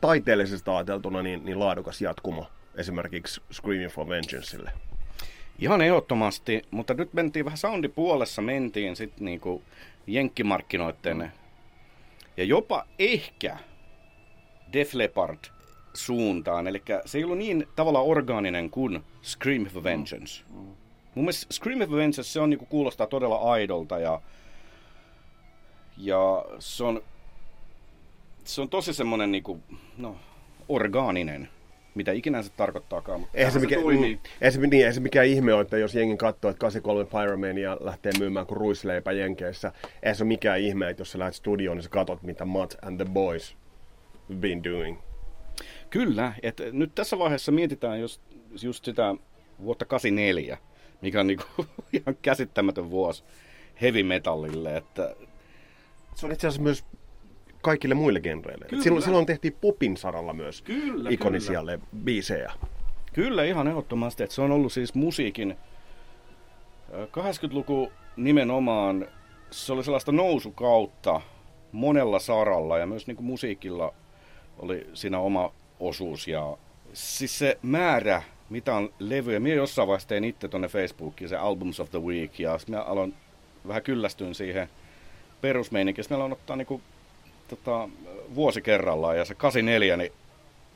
taiteellisesta 0.00 0.76
ajateltuna 0.76 1.22
niin, 1.22 1.44
niin 1.44 1.58
laadukas 1.58 2.00
jatkumo 2.00 2.46
esimerkiksi 2.74 3.40
Screaming 3.52 3.90
for 3.90 4.08
Vengeanceille? 4.08 4.72
Ihan 5.58 5.82
ehdottomasti, 5.82 6.62
mutta 6.70 6.94
nyt 6.94 7.12
mentiin 7.12 7.44
vähän 7.44 7.58
soundipuolessa, 7.58 8.42
mentiin 8.42 8.96
sitten 8.96 9.24
niinku 9.24 9.62
jenkkimarkkinoiden 10.06 11.32
ja 12.36 12.44
jopa 12.44 12.86
ehkä 12.98 13.56
Def 14.72 14.94
Leppard 14.94 15.38
suuntaan. 15.94 16.66
Eli 16.66 16.82
se 17.06 17.18
ei 17.18 17.24
ollut 17.24 17.38
niin 17.38 17.68
tavallaan 17.76 18.04
orgaaninen 18.04 18.70
kuin 18.70 19.04
Scream 19.22 19.64
for 19.64 19.84
Vengeance. 19.84 20.42
Mm. 20.50 20.56
Mm. 20.56 20.66
Mun 21.14 21.24
mielestä 21.24 21.54
Scream 21.54 21.78
for 21.78 21.98
Vengeance 21.98 22.22
se 22.22 22.40
on 22.40 22.50
niinku 22.50 22.66
kuulostaa 22.66 23.06
todella 23.06 23.36
aidolta 23.36 23.98
ja, 23.98 24.20
ja 25.96 26.44
se 26.58 26.84
on 26.84 27.02
se 28.44 28.60
on 28.60 28.68
tosi 28.68 28.94
semmoinen 28.94 29.32
niinku, 29.32 29.60
no, 29.98 30.16
orgaaninen, 30.68 31.48
mitä 31.94 32.12
ikinä 32.12 32.42
se 32.42 32.50
tarkoittaakaan. 32.56 33.20
Mutta 33.20 33.38
eihän 33.38 33.52
se, 33.52 33.58
mikä, 33.58 33.74
se 33.76 33.82
toimii. 33.82 34.00
Niin, 34.00 34.20
eihän, 34.40 34.52
se, 34.52 34.60
niin, 34.60 34.74
eihän 34.74 34.94
se 34.94 35.00
mikään 35.00 35.26
ihme 35.26 35.54
ole, 35.54 35.62
että 35.62 35.78
jos 35.78 35.94
jengi 35.94 36.16
katsoo, 36.16 36.50
että 36.50 36.60
83 36.60 37.04
Pyromania 37.04 37.76
lähtee 37.80 38.12
myymään 38.18 38.46
kuin 38.46 38.56
ruisleipä 38.56 39.12
Jenkeissä, 39.12 39.72
eihän 40.02 40.16
se 40.16 40.22
ole 40.22 40.28
mikään 40.28 40.60
ihme, 40.60 40.90
että 40.90 41.00
jos 41.00 41.12
sä 41.12 41.18
lähdet 41.18 41.34
studioon, 41.34 41.76
niin 41.76 41.82
sä 41.82 41.88
katsot, 41.90 42.22
mitä 42.22 42.44
Matt 42.44 42.74
and 42.82 42.96
the 42.96 43.12
Boys 43.12 43.56
been 44.34 44.64
doing. 44.64 44.98
Kyllä, 45.90 46.32
että 46.42 46.62
nyt 46.72 46.94
tässä 46.94 47.18
vaiheessa 47.18 47.52
mietitään 47.52 48.00
just, 48.00 48.22
just 48.62 48.84
sitä 48.84 49.14
vuotta 49.62 49.84
84, 49.84 50.58
mikä 51.02 51.20
on 51.20 51.26
niinku 51.26 51.44
ihan 51.92 52.16
käsittämätön 52.22 52.90
vuosi 52.90 53.24
heavy 53.80 54.02
metallille, 54.02 54.76
että 54.76 55.16
se 56.14 56.26
on 56.26 56.32
itse 56.32 56.46
asiassa 56.46 56.62
myös 56.62 56.84
kaikille 57.62 57.94
muille 57.94 58.20
genreille. 58.20 58.66
Silloin, 58.82 59.02
silloin 59.02 59.26
tehtiin 59.26 59.56
popin 59.60 59.96
saralla 59.96 60.32
myös 60.32 60.62
kyllä, 60.62 61.10
ikonisia 61.10 61.60
kyllä. 61.60 61.78
biisejä. 62.04 62.52
Kyllä, 63.12 63.44
ihan 63.44 63.68
ehdottomasti. 63.68 64.22
Että 64.22 64.34
se 64.34 64.42
on 64.42 64.52
ollut 64.52 64.72
siis 64.72 64.94
musiikin 64.94 65.56
80-luku 66.92 67.92
nimenomaan, 68.16 69.08
se 69.50 69.72
oli 69.72 69.84
sellaista 69.84 70.12
nousukautta 70.12 71.20
monella 71.72 72.18
saralla 72.18 72.78
ja 72.78 72.86
myös 72.86 73.06
niin 73.06 73.16
kuin 73.16 73.26
musiikilla 73.26 73.94
oli 74.58 74.86
siinä 74.94 75.18
oma 75.18 75.52
osuus. 75.80 76.28
Ja 76.28 76.56
siis 76.92 77.38
se 77.38 77.58
määrä, 77.62 78.22
mitä 78.50 78.74
on 78.74 78.92
levyjä, 78.98 79.40
minä 79.40 79.54
jossain 79.54 79.88
vaiheessa 79.88 80.08
tein 80.08 80.24
itse 80.24 80.48
tuonne 80.48 80.68
Facebookiin 80.68 81.28
se 81.28 81.36
Albums 81.36 81.80
of 81.80 81.90
the 81.90 82.02
Week 82.02 82.40
ja 82.40 82.58
minä 82.66 82.82
aloin 82.82 83.14
vähän 83.68 83.82
kyllästyn 83.82 84.34
siihen 84.34 84.68
perusmeininkiin. 85.40 86.04
Meillä 86.10 86.24
on 86.24 86.32
ottaa 86.32 86.56
niinku 86.56 86.80
tota, 87.50 87.88
vuosi 88.34 88.62
kerrallaan 88.62 89.16
ja 89.18 89.24
se 89.24 89.34
84, 89.34 89.96
niin 89.96 90.12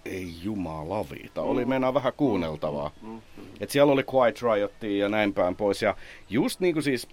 ei 0.04 0.34
jumalavita. 0.42 1.42
Oli 1.42 1.64
mm. 1.64 1.68
mennä 1.68 1.94
vähän 1.94 2.12
kuunneltavaa. 2.16 2.90
Mm. 3.02 3.08
Mm. 3.08 3.20
Et 3.60 3.70
siellä 3.70 3.92
oli 3.92 4.04
Quiet 4.14 4.42
Riotti 4.42 4.98
ja 4.98 5.08
näin 5.08 5.34
päin 5.34 5.56
pois. 5.56 5.82
Ja 5.82 5.96
just 6.30 6.60
niin 6.60 6.74
kuin 6.74 6.82
siis 6.82 7.08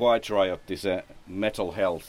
Quiet 0.00 0.30
Riotti, 0.30 0.76
se 0.76 1.04
Metal 1.26 1.72
Health, 1.72 2.06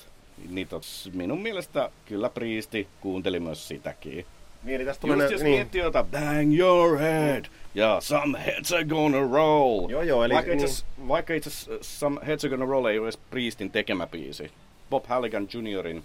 niin 0.50 0.68
tos, 0.68 1.10
minun 1.14 1.42
mielestä 1.42 1.90
kyllä 2.06 2.30
Priisti 2.30 2.88
kuunteli 3.02 3.40
myös 3.40 3.68
sitäkin. 3.68 4.26
Niin, 4.64 4.86
tästä 4.86 5.08
Just 5.08 5.32
jos 5.32 5.42
niin. 5.42 5.54
miettii 5.56 5.82
jota 5.82 6.04
Bang 6.04 6.60
Your 6.60 6.98
Head 6.98 7.46
ja 7.76 8.02
Some 8.02 8.40
Heads 8.46 8.74
Are 8.74 8.84
Gonna 8.84 9.20
Roll. 9.32 9.90
Joo, 9.90 10.02
joo, 10.02 10.24
eli, 10.24 10.34
vaikka 10.34 10.54
itse 10.54 10.66
niin. 10.98 11.08
vaikka 11.08 11.34
itse 11.34 11.50
Some 11.82 12.22
Heads 12.28 12.46
Are 12.46 12.50
Gonna 12.50 12.66
Roll 12.66 12.86
ei 12.86 13.00
ole 13.00 13.06
edes 13.06 13.18
Priestin 13.18 13.72
tekemä 13.72 14.08
biisi. 14.08 14.52
Bob 14.90 15.06
Halligan 15.06 15.48
Juniorin 15.54 16.04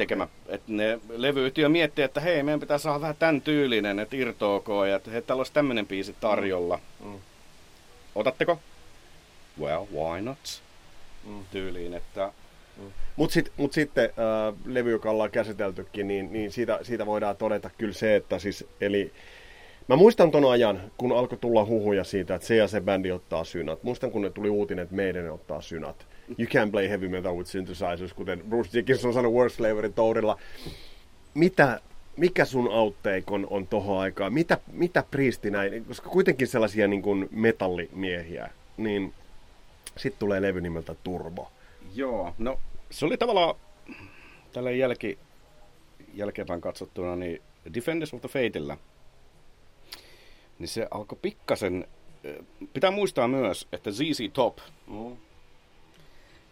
tekemä, 0.00 0.28
että 0.48 0.72
ne 0.72 0.98
levyyhtiö 1.08 1.68
miettii, 1.68 2.04
että 2.04 2.20
hei, 2.20 2.42
meidän 2.42 2.60
pitää 2.60 2.78
saada 2.78 3.00
vähän 3.00 3.16
tämän 3.18 3.40
tyylinen, 3.40 3.98
että 3.98 4.16
irtoako, 4.16 4.84
ja 4.84 4.96
että 4.96 5.10
hei, 5.10 5.22
täällä 5.22 5.40
olisi 5.40 5.52
tämmöinen 5.52 5.86
biisi 5.86 6.16
tarjolla. 6.20 6.80
Mm. 7.00 7.10
mm. 7.10 7.18
Otatteko? 8.14 8.58
Well, 9.60 9.84
why 9.94 10.20
not? 10.20 10.62
Mm. 11.26 11.44
Tyyliin, 11.50 11.94
että... 11.94 12.32
Mm. 12.76 12.92
Mutta 13.16 13.34
sit, 13.34 13.52
mut 13.56 13.72
sitten 13.72 14.04
äh, 14.04 14.54
levy, 14.66 14.90
joka 14.90 15.10
ollaan 15.10 15.30
käsiteltykin, 15.30 16.08
niin, 16.08 16.32
niin 16.32 16.52
siitä, 16.52 16.78
siitä 16.82 17.06
voidaan 17.06 17.36
todeta 17.36 17.70
kyllä 17.78 17.92
se, 17.92 18.16
että 18.16 18.38
siis, 18.38 18.66
eli 18.80 19.12
Mä 19.88 19.96
muistan 19.96 20.30
ton 20.30 20.50
ajan, 20.52 20.80
kun 20.96 21.12
alkoi 21.12 21.38
tulla 21.38 21.64
huhuja 21.64 22.04
siitä, 22.04 22.34
että 22.34 22.46
se 22.48 22.56
ja 22.56 22.68
se 22.68 22.80
bändi 22.80 23.12
ottaa 23.12 23.44
synat. 23.44 23.82
Muistan, 23.82 24.10
kun 24.10 24.22
ne 24.22 24.30
tuli 24.30 24.48
uutinen, 24.48 24.82
että 24.82 24.94
meidän 24.94 25.30
ottaa 25.30 25.60
synat 25.60 26.06
you 26.38 26.48
can 26.48 26.70
play 26.70 26.88
heavy 26.88 27.08
metal 27.08 27.36
with 27.36 27.50
synthesizers, 27.50 28.12
kuten 28.12 28.42
Bruce 28.48 28.70
Dickinson 28.72 29.12
sanoi 29.12 29.32
Worst 29.32 29.56
Flavorin 29.56 29.92
tourilla. 29.92 30.38
Mitä, 31.34 31.80
mikä 32.16 32.44
sun 32.44 32.68
outteik 32.68 33.32
on, 33.32 33.46
on 33.50 33.66
tohon 33.66 33.98
aikaan? 34.00 34.32
Mitä, 34.32 34.58
mitä 34.72 35.04
Priesti 35.10 35.50
näin, 35.50 35.84
koska 35.84 36.10
kuitenkin 36.10 36.48
sellaisia 36.48 36.88
niin 36.88 37.02
kuin 37.02 37.28
metallimiehiä, 37.30 38.50
niin 38.76 39.14
sitten 39.96 40.18
tulee 40.18 40.42
levy 40.42 40.60
nimeltä 40.60 40.94
Turbo. 41.04 41.52
Joo, 41.94 42.34
no 42.38 42.60
se 42.90 43.06
oli 43.06 43.16
tavallaan 43.16 43.54
tällä 44.52 44.70
jälki, 44.70 45.18
jälkeenpäin 46.14 46.60
katsottuna, 46.60 47.16
niin 47.16 47.42
Defenders 47.74 48.14
of 48.14 48.20
the 48.20 48.28
Fateillä, 48.28 48.76
niin 50.58 50.68
se 50.68 50.86
alkoi 50.90 51.18
pikkasen, 51.22 51.86
pitää 52.72 52.90
muistaa 52.90 53.28
myös, 53.28 53.68
että 53.72 53.90
ZZ 53.90 54.20
Top, 54.32 54.58
mm 54.86 55.16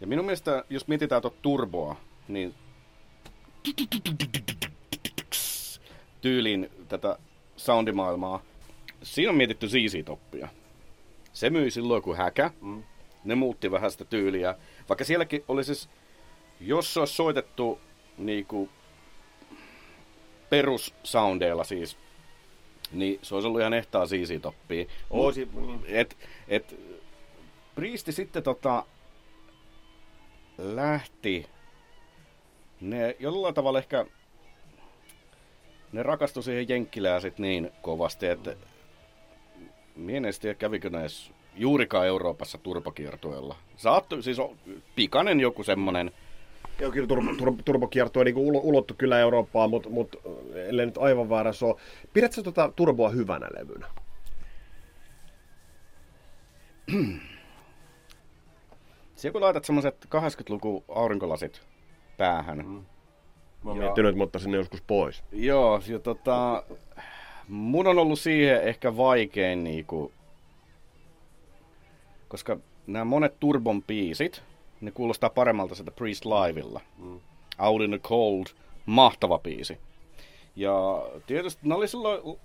ja 0.01 0.07
minun 0.07 0.25
mielestä, 0.25 0.63
jos 0.69 0.87
mietitään 0.87 1.21
tuota 1.21 1.37
turboa, 1.41 1.95
niin 2.27 2.55
tyyliin 6.21 6.69
tätä 6.87 7.17
soundimaailmaa, 7.57 8.41
siinä 9.03 9.29
on 9.29 9.37
mietitty 9.37 9.67
ZZ-toppia. 9.67 10.47
Se 11.33 11.49
myi 11.49 11.71
silloin 11.71 12.01
kuin 12.01 12.17
häkä. 12.17 12.51
Mm. 12.61 12.83
Ne 13.23 13.35
muutti 13.35 13.71
vähän 13.71 13.91
sitä 13.91 14.05
tyyliä. 14.05 14.55
Vaikka 14.89 15.03
sielläkin 15.03 15.43
oli 15.47 15.63
siis, 15.63 15.89
jos 16.59 16.93
se 16.93 16.99
olisi 16.99 17.13
soitettu 17.13 17.79
niinku 18.17 18.69
perussoundeilla 20.49 21.63
siis, 21.63 21.97
niin 22.91 23.19
se 23.21 23.35
olisi 23.35 23.47
ollut 23.47 23.59
ihan 23.59 23.73
ehtaa 23.73 24.05
ZZ-toppia. 24.05 24.89
Olisi. 25.09 25.47
Et, 25.85 26.17
et, 26.47 26.79
Priisti 27.75 28.11
sitten 28.11 28.43
tota, 28.43 28.85
lähti, 30.59 31.45
ne 32.81 33.15
jollain 33.19 33.53
tavalla 33.53 33.79
ehkä 33.79 34.05
ne 35.91 36.03
rakastui 36.03 36.43
siihen 36.43 36.69
Jenkkilään 36.69 37.21
sit 37.21 37.39
niin 37.39 37.71
kovasti, 37.81 38.27
että 38.27 38.55
Mienestä 39.95 40.47
ja 40.47 40.53
kävikö 40.53 40.89
edes 40.99 41.31
juurikaan 41.55 42.07
Euroopassa 42.07 42.57
turbokiertueella. 42.57 43.55
Saattu, 43.77 44.21
siis 44.21 44.39
on 44.39 44.57
pikainen 44.95 45.39
joku 45.39 45.63
semmonen, 45.63 46.11
Joo, 46.79 46.91
kyllä 46.91 47.07
turbo, 47.07 47.35
turbo, 47.37 47.61
turbokiertue 47.65 48.23
niin 48.23 48.37
ulo, 48.37 48.59
ulottu 48.63 48.93
kyllä 48.97 49.19
Eurooppaan, 49.19 49.69
mutta 49.69 49.89
mut, 49.89 50.15
ellei 50.55 50.85
nyt 50.85 50.97
aivan 50.97 51.29
väärässä 51.29 51.65
ole. 51.65 51.75
Pidätkö 52.13 52.35
sä 52.35 52.43
tota 52.43 52.71
turboa 52.75 53.09
hyvänä 53.09 53.47
levynä? 53.53 53.87
se 59.19 59.31
kun 59.31 59.41
laitat 59.41 59.65
semmoset 59.65 60.07
80-luku 60.15 60.83
aurinkolasit 60.87 61.61
päähän. 62.17 62.57
Mm. 62.57 62.85
Mä 63.63 63.69
oon 63.69 63.77
miettinyt, 63.77 64.09
että 64.09 64.17
mä 64.17 64.23
ottaisin 64.23 64.51
ne 64.51 64.57
joskus 64.57 64.81
pois. 64.81 65.23
Joo, 65.31 65.81
ja 65.87 65.99
tota, 65.99 66.63
mun 67.47 67.87
on 67.87 67.99
ollut 67.99 68.19
siihen 68.19 68.63
ehkä 68.63 68.97
vaikein 68.97 69.63
niinku, 69.63 70.11
koska 72.27 72.57
nämä 72.87 73.05
monet 73.05 73.39
Turbon 73.39 73.83
biisit, 73.83 74.43
ne 74.81 74.91
kuulostaa 74.91 75.29
paremmalta 75.29 75.75
sitä 75.75 75.91
Priest 75.91 76.25
Livella. 76.25 76.81
Mm. 76.97 77.19
Out 77.59 77.81
in 77.81 77.89
the 77.89 77.99
Cold, 77.99 78.45
mahtava 78.85 79.39
biisi. 79.39 79.77
Ja 80.55 81.03
tietysti 81.25 81.61
ne 81.67 81.75
oli 81.75 81.87
silloin, 81.87 82.39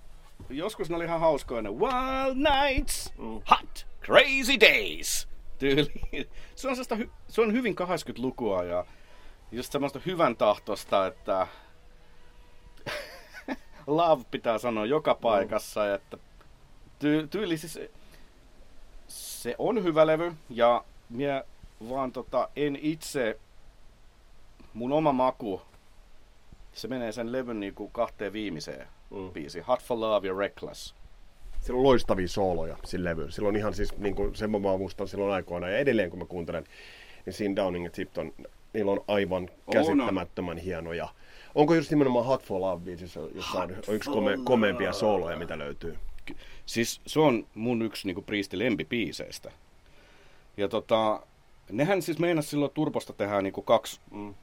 joskus 0.49 0.89
ne 0.89 0.95
oli 0.95 1.05
ihan 1.05 1.19
hauskoja 1.19 1.61
ne 1.61 1.69
Wild 1.69 2.35
Nights, 2.35 3.13
mm. 3.17 3.41
Hot, 3.51 3.87
Crazy 4.05 4.59
Days 4.59 5.34
tyyli. 5.59 5.93
Se 6.55 6.67
on, 6.67 6.75
hy- 6.75 7.09
se 7.27 7.41
on 7.41 7.53
hyvin 7.53 7.75
80-lukua 7.75 8.63
ja 8.63 8.85
just 9.51 9.71
semmoista 9.71 9.99
hyvän 10.05 10.35
tahtosta, 10.35 11.07
että 11.07 11.47
love 13.87 14.23
pitää 14.31 14.57
sanoa 14.57 14.85
joka 14.85 15.15
paikassa, 15.15 15.81
mm. 15.81 15.93
että 15.95 16.17
ty- 16.99 17.27
tyyli 17.29 17.57
siis 17.57 17.79
se 19.07 19.55
on 19.57 19.83
hyvä 19.83 20.07
levy 20.07 20.33
ja 20.49 20.83
minä 21.09 21.43
vaan 21.89 22.11
tota, 22.11 22.49
en 22.55 22.77
itse, 22.81 23.39
mun 24.73 24.91
oma 24.91 25.11
maku, 25.11 25.61
se 26.73 26.87
menee 26.87 27.11
sen 27.11 27.31
levyn 27.31 27.59
niinku 27.59 27.87
kahteen 27.87 28.33
viimeiseen 28.33 28.87
mm. 29.09 29.31
biisiin. 29.31 29.63
Hot 29.65 29.83
for 29.83 29.99
Love 29.99 30.27
ja 30.27 30.33
Reckless. 30.37 30.95
Sillä 31.65 31.77
on 31.77 31.83
loistavia 31.83 32.27
sooloja 32.27 32.77
sillä 32.85 33.09
levyllä. 33.09 33.31
Sillä 33.31 33.49
on 33.49 33.55
ihan 33.55 33.73
siis, 33.73 33.97
niin 33.97 34.15
kuin 34.15 34.35
sen 34.35 34.51
mä 34.51 34.57
muistan 34.57 35.07
silloin 35.07 35.33
aikoina, 35.33 35.69
ja 35.69 35.77
edelleen 35.77 36.09
kun 36.09 36.19
mä 36.19 36.25
kuuntelen, 36.25 36.63
niin 37.25 37.33
siinä 37.33 37.55
Downing 37.55 37.85
ja 37.85 37.91
Tipton, 37.91 38.33
niillä 38.73 38.91
on 38.91 39.03
aivan 39.07 39.49
käsittämättömän 39.71 40.57
hienoja. 40.57 41.09
Onko 41.55 41.75
just 41.75 41.89
nimenomaan 41.89 42.25
Hot 42.25 42.43
for 42.43 42.61
Love 42.61 42.85
biisissä 42.85 43.19
jossain 43.35 43.75
on 43.87 43.95
yksi 43.95 44.09
kome, 44.09 44.37
komeampia 44.43 44.93
sooloja, 44.93 45.37
mitä 45.37 45.59
löytyy? 45.59 45.97
Siis 46.65 47.01
se 47.07 47.19
on 47.19 47.47
mun 47.55 47.81
yksi 47.81 48.07
niinku 48.07 48.21
Priestin 48.21 48.59
lempipiiseistä. 48.59 49.51
Ja 50.57 50.67
tota, 50.67 51.21
nehän 51.71 52.01
siis 52.01 52.19
meinas 52.19 52.49
silloin 52.49 52.71
Turbosta 52.73 53.13
tehdä 53.13 53.41
niinku 53.41 53.61
kaksi, 53.61 53.99
mm. 54.11 54.33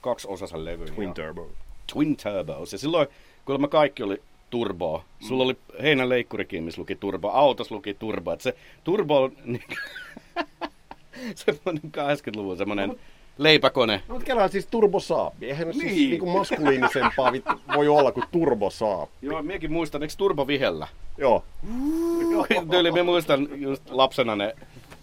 kaksi 0.00 0.28
osasen 0.28 0.64
levy. 0.64 0.86
Twin 0.86 1.14
Turbo. 1.14 1.50
Twin 1.92 2.16
Turbos. 2.16 2.72
Ja 2.72 2.78
silloin, 2.78 3.08
kun 3.44 3.60
mä 3.60 3.68
kaikki 3.68 4.02
oli 4.02 4.22
turboa. 4.54 4.98
Mm. 4.98 5.26
Sulla 5.26 5.44
oli 5.44 5.56
heinän 5.82 6.08
leikkurikin, 6.08 6.64
missä 6.64 6.80
luki 6.80 6.94
turbo. 6.94 7.30
Autos 7.30 7.70
luki 7.70 7.94
turbo. 7.94 8.32
Et 8.32 8.40
se 8.40 8.54
turbo 8.84 9.22
on 9.22 9.32
niin, 9.44 9.64
semmoinen 11.34 11.82
80-luvun 11.96 12.56
semmoinen 12.56 12.88
no, 12.88 12.96
leipäkone. 13.38 14.02
No, 14.08 14.14
mutta 14.14 14.26
kelaa 14.26 14.48
siis 14.48 14.66
turbosaapi. 14.66 15.46
Eihän 15.46 15.72
siis 15.72 15.84
niin. 15.84 15.94
siis 15.94 16.10
niinku 16.10 16.26
maskuliinisempaa 16.26 17.32
voi 17.76 17.88
olla 17.88 18.12
kuin 18.12 18.24
turbosaapi. 18.32 19.12
Joo, 19.22 19.42
miekin 19.42 19.72
muistan, 19.72 20.02
eikö 20.02 20.14
turbo 20.16 20.46
vihellä? 20.46 20.88
Joo. 21.18 21.44
Tyyli, 22.70 22.92
mä 22.92 23.02
muistan 23.02 23.48
just 23.56 23.82
lapsena 23.90 24.36
ne, 24.36 24.54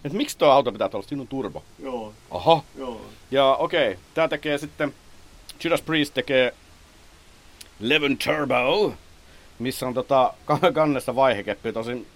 että 0.04 0.18
miksi 0.18 0.38
tuo 0.38 0.48
auto 0.48 0.72
pitää 0.72 0.90
olla, 0.94 1.06
sinun 1.06 1.28
turbo. 1.28 1.62
Joo. 1.82 2.12
Aha. 2.30 2.62
Joo. 2.78 3.00
Ja 3.30 3.56
okei, 3.56 3.90
okay, 3.90 4.02
tää 4.14 4.28
tekee 4.28 4.58
sitten, 4.58 4.94
Judas 5.64 5.82
Priest 5.82 6.14
tekee 6.14 6.54
Levin 7.80 8.18
Turbo, 8.18 8.94
missä 9.62 9.86
on 9.86 9.94
tota 9.94 10.34
kannessa 10.74 11.14
vaihekeppi. 11.14 11.72
Tosin 11.72 12.06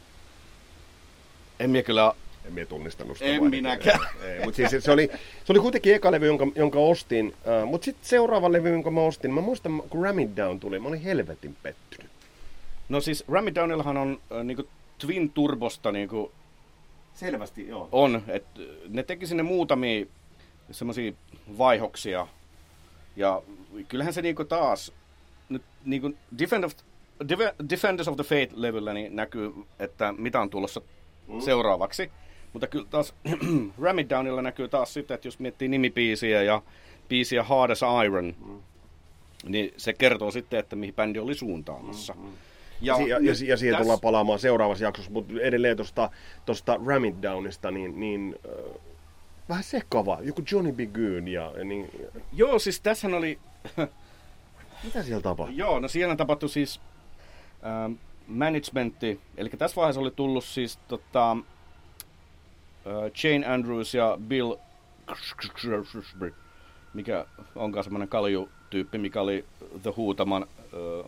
en 1.61 1.71
minä 1.71 1.83
kyllä 1.83 2.15
en 2.45 2.53
minä 2.53 2.67
tunnistanut 2.67 3.19
sitä. 3.19 3.31
En 3.31 3.51
minäkään. 3.51 4.01
Ei, 4.23 4.45
mutta 4.45 4.57
siis 4.57 4.85
se 4.85 4.91
oli, 4.91 5.11
se 5.45 5.53
oli 5.53 5.61
kuitenkin 5.61 5.95
eka 5.95 6.13
levy, 6.13 6.27
jonka, 6.27 6.47
jonka 6.55 6.79
ostin. 6.79 7.27
Uh, 7.27 7.69
mutta 7.69 7.85
sitten 7.85 8.09
seuraava 8.09 8.53
levy, 8.53 8.71
jonka 8.71 8.91
mä 8.91 9.01
ostin, 9.01 9.35
mä 9.35 9.41
muistan, 9.41 9.83
kun 9.91 10.05
Ram 10.05 10.19
It 10.19 10.37
Down 10.37 10.61
tuli, 10.61 10.79
mä 10.79 10.89
olin 10.89 11.01
helvetin 11.01 11.57
pettynyt. 11.63 12.11
No 12.89 13.01
siis 13.01 13.25
Ram 13.29 13.49
It 13.49 13.55
Downillahan 13.55 13.97
on 13.97 14.21
äh, 14.33 14.45
niinku 14.45 14.69
Twin 14.99 15.31
Turbosta 15.31 15.93
niinku... 15.93 16.33
Selvästi, 17.15 17.69
joo. 17.69 17.89
On, 17.93 18.23
että 18.29 18.61
ne 18.89 19.03
teki 19.03 19.27
sinne 19.27 19.43
muutamia 19.43 20.07
semmoisia 20.71 21.13
vaihoksia. 21.59 22.27
Ja 23.17 23.43
kyllähän 23.89 24.13
se 24.13 24.23
niinku 24.23 24.45
taas, 24.45 24.93
nyt 25.49 25.63
niinku 25.85 26.15
Defend 26.39 26.65
of 26.65 26.73
Defenders 27.71 28.09
of 28.09 28.17
the 28.17 28.25
Fate-levyllä 28.25 28.95
niin 28.95 29.17
näkyy, 29.17 29.53
että 29.79 30.15
mitä 30.19 30.41
on 30.41 30.51
tulossa 30.51 30.81
mm. 31.29 31.41
seuraavaksi. 31.41 32.11
Mutta 32.53 32.67
kyllä 32.67 32.87
taas 32.91 33.15
Ram 33.83 33.99
It 33.99 34.11
Downilla 34.11 34.43
näkyy 34.43 34.69
taas 34.69 34.95
sitten, 34.95 35.15
että 35.15 35.29
jos 35.29 35.39
miettii 35.39 35.69
nimipiisiä 35.69 36.43
ja 36.43 36.63
biisiä 37.09 37.43
Hard 37.43 37.71
as 37.71 37.81
Iron, 38.05 38.35
mm. 38.47 38.61
niin 39.45 39.75
se 39.77 39.93
kertoo 39.93 40.31
sitten, 40.31 40.61
että 40.61 40.77
mihin 40.77 40.95
bändi 40.95 41.19
oli 41.19 41.35
suuntaamassa. 41.35 42.15
Mm, 42.15 42.23
mm. 42.23 42.33
Ja, 42.81 43.01
ja, 43.01 43.07
ja, 43.07 43.35
ja 43.47 43.57
siihen 43.57 43.59
täs... 43.59 43.81
tullaan 43.81 44.01
palaamaan 44.01 44.39
seuraavassa 44.39 44.85
jaksossa, 44.85 45.11
mutta 45.11 45.33
edelleen 45.41 45.77
tuosta 45.77 46.11
tosta 46.47 46.81
Ram 46.87 47.05
It 47.05 47.23
Downista, 47.23 47.71
niin, 47.71 48.01
niin 48.01 48.37
äh, 48.49 48.81
vähän 49.49 49.65
sekava. 49.65 50.19
Joku 50.23 50.43
Johnny 50.53 50.73
B. 50.73 50.81
Goon 50.95 51.29
ja, 51.29 51.53
niin... 51.65 51.91
Joo, 52.33 52.59
siis 52.59 52.81
tässä 52.81 53.09
oli... 53.09 53.39
Mitä 54.85 55.03
siellä 55.03 55.23
tapahtui? 55.23 55.57
Joo, 55.57 55.81
no 55.81 55.89
siellä 55.89 56.17
tapahtui 56.17 56.49
siis 56.49 56.81
ähm, 57.67 57.93
managementti, 58.27 59.21
eli 59.37 59.49
tässä 59.49 59.77
vaiheessa 59.77 60.01
oli 60.01 60.11
tullut 60.11 60.45
siis 60.45 60.79
tota, 60.89 61.33
äh, 61.33 61.37
Jane 63.25 63.47
Andrews 63.47 63.95
ja 63.95 64.19
Bill 64.29 64.57
mikä 66.95 67.27
onkaan 67.57 67.85
semmoinen 67.85 68.09
kalju-tyyppi, 68.09 68.99
mikä 68.99 69.21
oli 69.21 69.45
The 69.83 69.93
Huutaman 69.97 70.43
äh, 70.43 70.49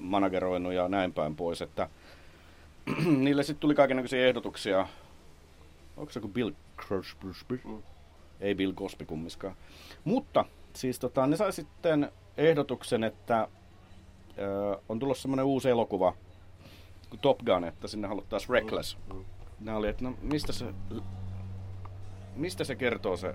manageroinut 0.00 0.72
ja 0.72 0.88
näin 0.88 1.12
päin 1.12 1.36
pois, 1.36 1.62
että 1.62 1.88
niille 3.24 3.42
sitten 3.42 3.60
tuli 3.60 3.74
kaikenlaisia 3.74 4.26
ehdotuksia. 4.26 4.88
Onko 5.96 6.12
se 6.12 6.20
kuin 6.20 6.32
Bill 6.32 6.50
Cosby? 6.76 7.60
Mm. 7.64 7.82
Ei 8.40 8.54
Bill 8.54 8.72
Cosby 8.72 9.04
kummiskaan. 9.04 9.54
Mutta 10.04 10.44
siis 10.72 10.98
tota, 10.98 11.26
ne 11.26 11.36
sai 11.36 11.52
sitten 11.52 12.12
ehdotuksen, 12.36 13.04
että 13.04 13.40
äh, 13.40 13.48
on 14.88 14.98
tulossa 14.98 15.22
semmoinen 15.22 15.46
uusi 15.46 15.68
elokuva– 15.68 16.14
kuin 17.10 17.20
Top 17.20 17.38
Gun, 17.38 17.64
että 17.64 17.88
sinne 17.88 18.08
haluttaisiin 18.08 18.50
Reckless. 18.50 18.98
Mm. 19.12 19.24
Nämä 19.60 19.76
oli, 19.76 19.88
että 19.88 20.04
no 20.04 20.14
mistä 20.22 20.52
se, 20.52 20.66
mistä 22.36 22.64
se 22.64 22.74
kertoo 22.74 23.16
se 23.16 23.34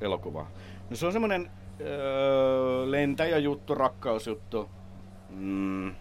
elokuva? 0.00 0.46
No 0.90 0.96
se 0.96 1.06
on 1.06 1.12
semmoinen 1.12 1.50
öö, 1.80 2.90
lentäjäjuttu, 2.90 3.74
rakkausjuttu. 3.74 4.70
Mm. 5.30 5.94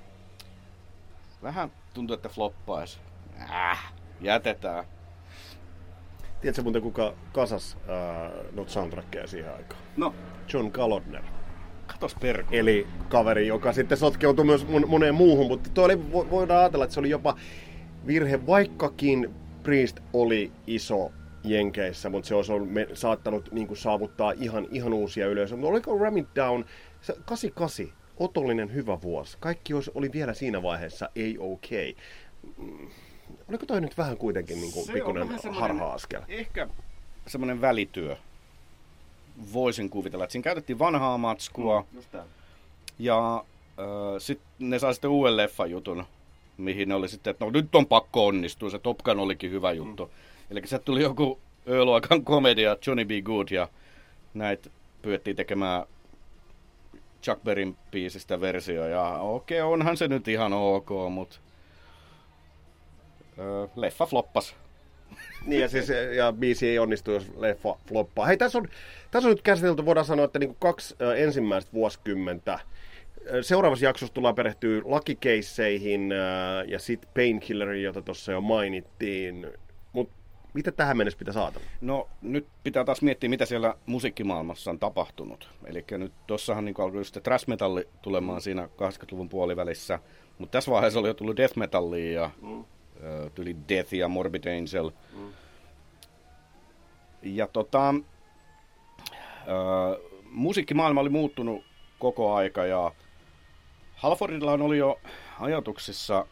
Vähän 1.43 1.71
tuntuu, 1.93 2.13
että 2.13 2.29
floppaisi. 2.29 2.99
Äh, 3.49 3.93
jätetään. 4.21 4.85
Tiedätkö 6.41 6.63
muuten 6.63 6.81
kuka 6.81 7.13
kasas 7.33 7.77
äh, 7.89 8.31
not 8.51 8.69
soundtrackia 8.69 9.27
siihen 9.27 9.55
aikaan? 9.55 9.81
No. 9.97 10.15
John 10.53 10.71
Kalodner. 10.71 11.23
Katos 11.93 12.15
perku. 12.15 12.55
Eli 12.55 12.87
kaveri, 13.09 13.47
joka 13.47 13.73
sitten 13.73 13.97
sotkeutui 13.97 14.45
myös 14.45 14.67
moneen 14.87 15.15
muuhun, 15.15 15.47
mutta 15.47 15.69
toi 15.69 15.85
oli, 15.85 16.11
voidaan 16.11 16.59
ajatella, 16.59 16.85
että 16.85 16.93
se 16.93 16.99
oli 16.99 17.09
jopa 17.09 17.35
virhe, 18.07 18.47
vaikkakin 18.47 19.29
Priest 19.63 19.99
oli 20.13 20.51
iso 20.67 21.11
Jenkeissä, 21.43 22.09
mutta 22.09 22.27
se 22.27 22.35
olisi 22.35 22.51
ollut, 22.51 22.71
me, 22.71 22.87
saattanut 22.93 23.51
niin 23.51 23.67
kuin, 23.67 23.77
saavuttaa 23.77 24.31
ihan, 24.31 24.67
ihan 24.71 24.93
uusia 24.93 25.27
yleisöjä. 25.27 25.57
Mutta 25.57 25.71
oliko 25.71 25.97
Ram 25.97 26.17
It 26.17 26.27
Down, 26.35 26.65
se, 27.01 27.13
88, 27.25 27.87
otollinen 28.17 28.73
hyvä 28.73 29.01
vuosi. 29.01 29.37
Kaikki 29.39 29.73
olisi, 29.73 29.91
oli 29.95 30.11
vielä 30.11 30.33
siinä 30.33 30.63
vaiheessa 30.63 31.09
ei 31.15 31.37
okei. 31.39 31.95
Okay. 32.43 32.67
Mm, 32.67 32.87
oliko 33.49 33.65
toi 33.65 33.81
nyt 33.81 33.97
vähän 33.97 34.17
kuitenkin 34.17 34.61
niin 34.61 34.73
kuin, 34.73 34.87
pikkuinen 34.93 35.27
harha-askel? 35.51 36.21
Ehkä 36.27 36.67
semmoinen 37.27 37.61
välityö 37.61 38.17
voisin 39.53 39.89
kuvitella, 39.89 40.23
että 40.23 40.31
siinä 40.31 40.43
käytettiin 40.43 40.79
vanhaa 40.79 41.17
matskua. 41.17 41.85
Mm, 41.91 42.19
ja 42.99 43.35
äh, 43.79 43.85
sitten 44.17 44.47
ne 44.59 44.79
sai 44.79 44.93
sitten 44.93 45.09
uuden 45.09 45.37
leffan 45.37 45.71
jutun, 45.71 46.05
mihin 46.57 46.89
ne 46.89 46.95
oli 46.95 47.09
sitten, 47.09 47.31
että 47.31 47.45
no 47.45 47.51
nyt 47.51 47.75
on 47.75 47.85
pakko 47.85 48.27
onnistua. 48.27 48.69
Se 48.69 48.79
Top 48.79 48.97
Gun 48.97 49.19
olikin 49.19 49.51
hyvä 49.51 49.71
mm. 49.71 49.77
juttu. 49.77 50.05
Mm. 50.05 50.11
Eli 50.51 50.67
se 50.67 50.79
tuli 50.79 51.01
joku 51.01 51.39
ööluokan 51.67 52.23
komedia, 52.23 52.77
Johnny 52.87 53.05
B. 53.05 53.11
Good, 53.23 53.47
ja 53.51 53.67
näitä 54.33 54.69
pyydettiin 55.01 55.35
tekemään 55.35 55.85
Chuck 57.23 57.43
Berryn 57.43 57.77
biisistä 57.91 58.41
versio. 58.41 58.87
Ja 58.87 59.17
okei, 59.19 59.61
okay, 59.61 59.73
onhan 59.73 59.97
se 59.97 60.07
nyt 60.07 60.27
ihan 60.27 60.53
ok, 60.53 60.89
mutta 61.09 61.35
Öö, 63.39 63.67
leffa 63.75 64.05
floppas. 64.05 64.55
Niin 65.45 65.61
ja, 65.61 65.69
siis, 65.69 65.87
ja 66.15 66.33
biisi 66.33 66.69
ei 66.69 66.79
onnistu, 66.79 67.11
jos 67.11 67.31
leffa 67.37 67.75
floppaa. 67.87 68.25
Hei, 68.25 68.37
tässä 68.37 68.57
on, 68.57 68.67
tässä 69.11 69.29
on 69.29 69.31
nyt 69.31 69.41
käsitelty, 69.41 69.85
voidaan 69.85 70.05
sanoa, 70.05 70.25
että 70.25 70.39
niin 70.39 70.55
kaksi 70.59 70.95
ö, 71.01 71.15
ensimmäistä 71.15 71.73
vuosikymmentä. 71.73 72.59
Seuraavassa 73.41 73.85
jaksossa 73.85 74.13
tullaan 74.13 74.35
perehtyä 74.35 74.81
lakikeisseihin 74.85 76.09
ja 76.67 76.79
sitten 76.79 77.09
Painkilleriin, 77.15 77.83
jota 77.83 78.01
tuossa 78.01 78.31
jo 78.31 78.41
mainittiin. 78.41 79.47
Mutta 79.93 80.15
mitä 80.53 80.71
tähän 80.71 80.97
mennessä 80.97 81.19
pitää 81.19 81.33
saada? 81.33 81.59
No 81.81 82.09
nyt 82.21 82.47
pitää 82.63 82.83
taas 82.83 83.01
miettiä, 83.01 83.29
mitä 83.29 83.45
siellä 83.45 83.75
musiikkimaailmassa 83.85 84.71
on 84.71 84.79
tapahtunut. 84.79 85.49
Eli 85.65 85.85
nyt 85.91 86.13
tossahan 86.27 86.65
niin 86.65 86.75
alkoi 86.77 86.99
just 86.99 87.17
thrash 87.23 87.47
metalli 87.47 87.87
tulemaan 88.01 88.41
siinä 88.41 88.65
80-luvun 88.65 89.29
puolivälissä. 89.29 89.99
Mutta 90.37 90.51
tässä 90.51 90.71
vaiheessa 90.71 90.99
oli 90.99 91.07
jo 91.07 91.13
tullut 91.13 91.37
death 91.37 91.57
metallia 91.57 92.21
ja 92.21 92.31
mm. 92.41 92.65
Tuli 93.35 93.55
Death 93.69 93.93
ja 93.93 94.07
Morbid 94.07 94.43
Angel. 94.45 94.91
Mm. 95.15 95.33
Ja 97.23 97.47
tota, 97.47 97.95
ö, 99.47 100.01
musiikkimaailma 100.29 101.01
oli 101.01 101.09
muuttunut 101.09 101.65
koko 101.99 102.33
aika 102.33 102.65
ja 102.65 102.91
Halfordilla 103.95 104.51
oli 104.51 104.77
jo 104.77 104.99
ajatuksissa, 105.39 106.25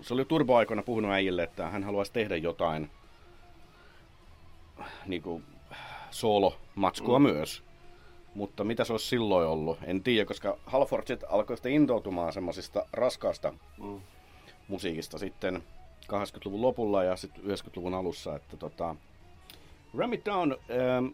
se 0.00 0.14
oli 0.14 0.24
turboaikoina 0.24 0.82
puhunut 0.82 1.10
äijille, 1.10 1.42
että 1.42 1.68
hän 1.70 1.84
haluaisi 1.84 2.12
tehdä 2.12 2.36
jotain 2.36 2.90
niin 5.06 5.22
kuin, 5.22 5.44
soolo-matskua 6.10 7.18
mm. 7.18 7.22
myös. 7.22 7.62
Mutta 8.34 8.64
mitä 8.64 8.84
se 8.84 8.92
olisi 8.92 9.08
silloin 9.08 9.48
ollut, 9.48 9.78
en 9.84 10.02
tiedä, 10.02 10.24
koska 10.24 10.58
Halford 10.66 11.18
alkoi 11.28 11.56
sitten 11.56 11.72
intoutumaan 11.72 12.32
semmoisista 12.32 12.86
raskaasta 12.92 13.52
mm. 13.82 14.00
musiikista 14.68 15.18
sitten 15.18 15.62
80-luvun 16.12 16.62
lopulla 16.62 17.04
ja 17.04 17.16
sitten 17.16 17.44
90-luvun 17.44 17.94
alussa. 17.94 18.36
Että 18.36 18.56
tota, 18.56 18.96
Ram 19.98 20.12
It 20.12 20.24
Down, 20.24 20.52
ähm, 20.52 21.06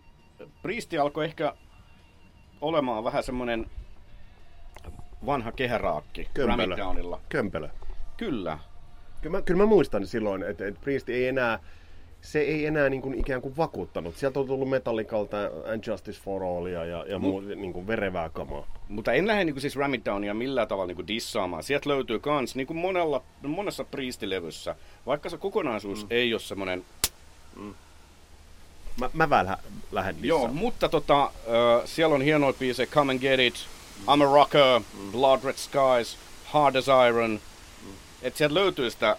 Priesti 0.63 0.99
alkoi 0.99 1.25
ehkä 1.25 1.55
olemaan 2.61 3.05
vähän 3.05 3.23
semmoinen 3.23 3.67
vanha 5.27 5.53
kehäraakki 5.53 6.29
Ram 6.47 6.61
It 6.61 6.77
Downilla. 6.77 7.21
Kömpelö. 7.29 7.69
Kyllä. 8.17 8.59
Kyllä 9.21 9.37
mä, 9.37 9.43
kyllä 9.43 9.63
mä 9.63 9.67
muistan 9.67 10.07
silloin, 10.07 10.43
että, 10.43 10.67
että 10.67 10.81
Priest 10.81 11.09
ei 11.09 11.29
enää, 11.29 11.59
se 12.23 12.41
ei 12.41 12.67
enää 12.67 12.89
niin 12.89 13.03
kuin 13.03 13.21
ikään 13.21 13.43
kuin 13.43 13.57
vakuuttanut. 13.57 14.17
Sieltä 14.17 14.41
on 14.41 14.47
tullut 14.47 14.69
Metallicalta 14.69 15.37
And 15.73 15.85
Justice 15.87 16.21
for 16.25 16.43
Allia 16.43 16.85
ja, 16.85 17.05
ja 17.09 17.19
muu 17.19 17.41
niin 17.41 17.73
kuin 17.73 17.87
verevää 17.87 18.29
kamaa. 18.29 18.67
Mutta 18.89 19.13
en 19.13 19.27
lähde 19.27 19.45
niin 19.45 19.61
siis 19.61 19.77
Ram 19.77 19.93
Downia 20.05 20.35
millään 20.35 20.69
tavalla 20.69 20.87
niin 20.87 20.97
kuin 20.97 21.07
dissaamaan. 21.07 21.63
Sieltä 21.63 21.89
löytyy 21.89 22.19
kans 22.19 22.55
niin 22.55 22.67
kuin 22.67 22.77
monella, 22.77 23.23
monessa 23.43 23.85
Priestilevyssä, 23.85 24.77
vaikka 25.07 25.29
se 25.31 25.37
kokonaisuus 25.37 26.03
mm. 26.03 26.09
ei 26.11 26.35
ole 26.35 26.41
semmoinen 26.41 26.85
Mä, 29.01 29.11
mä 29.13 29.31
vähän 29.31 29.57
lähden 29.93 30.17
Joo, 30.23 30.39
dissaamaan. 30.39 30.65
mutta 30.65 30.89
tota, 30.89 31.23
äh, 31.25 31.31
siellä 31.85 32.15
on 32.15 32.23
hienoja 32.23 32.53
biisejä, 32.53 32.87
Come 32.87 33.13
and 33.13 33.21
Get 33.21 33.41
It, 33.41 33.55
I'm 34.07 34.23
a 34.23 34.35
Rocker, 34.35 34.81
Blood 35.13 35.41
Red 35.45 35.57
Skies, 35.57 36.19
Hard 36.45 36.77
as 36.77 36.87
Iron. 37.09 37.41
Että 38.23 38.39
sieltä 38.39 38.55
löytyy 38.55 38.91
sitä... 38.91 39.17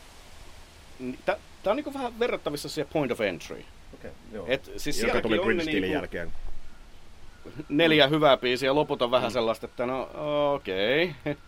Tää, 1.25 1.37
tää 1.63 1.71
on 1.71 1.77
niinku 1.77 1.93
vähän 1.93 2.19
verrattavissa 2.19 2.69
siihen 2.69 2.93
Point 2.93 3.11
of 3.11 3.21
Entry. 3.21 3.63
Okay, 3.93 4.11
joo. 4.31 4.45
Et, 4.47 4.71
siis 4.77 5.03
Joka 5.03 5.21
tuli 5.21 5.39
Bridge 5.39 5.63
niinku 5.63 5.93
jälkeen. 5.93 6.33
neljä 7.69 8.07
hyvää 8.07 8.37
biisiä 8.37 8.69
ja 8.69 8.75
loput 8.75 9.01
on 9.01 9.11
vähän 9.11 9.31
sellaista, 9.31 9.65
että 9.65 9.85
no 9.85 10.09
okei. 10.53 11.15
Okay. 11.21 11.35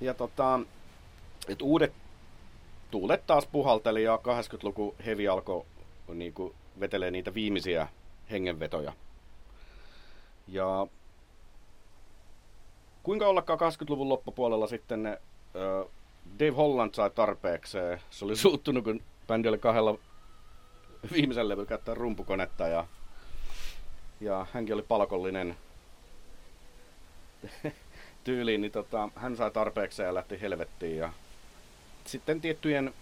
Ja 0.00 0.14
tota, 0.14 0.60
et 1.48 1.62
uudet 1.62 1.92
tuulet 2.90 3.26
taas 3.26 3.46
puhalteli 3.46 4.02
ja 4.02 4.16
80-luku 4.16 4.94
heavy 5.06 5.28
alkoi 5.28 5.64
niinku 6.14 6.54
vetelee 6.80 7.10
niitä 7.10 7.34
viimeisiä 7.34 7.88
hengenvetoja. 8.30 8.92
Ja 10.48 10.86
kuinka 13.02 13.26
ollakaan 13.26 13.58
80-luvun 13.58 14.08
loppupuolella 14.08 14.66
sitten 14.66 15.02
ne, 15.02 15.18
ö, 15.54 15.86
Dave 16.38 16.50
Holland 16.50 16.94
sai 16.94 17.10
tarpeekseen. 17.10 18.00
Se 18.10 18.24
oli 18.24 18.36
suuttunut, 18.36 18.84
kun 18.84 19.02
bändi 19.26 19.48
oli 19.48 19.58
kahdella 19.58 19.98
viimeisen 21.12 21.48
levyllä 21.48 21.68
käyttää 21.68 21.94
rumpukonetta 21.94 22.68
ja, 22.68 22.86
ja 24.20 24.46
hänkin 24.52 24.74
oli 24.74 24.82
palkollinen 24.82 25.56
tyyliin, 28.24 28.60
niin 28.60 28.72
tota, 28.72 29.08
hän 29.16 29.36
sai 29.36 29.50
tarpeekseen 29.50 30.06
ja 30.06 30.14
lähti 30.14 30.40
helvettiin. 30.40 30.96
Ja 30.96 31.12
sitten 32.04 32.40
tiettyjen, 32.40 32.94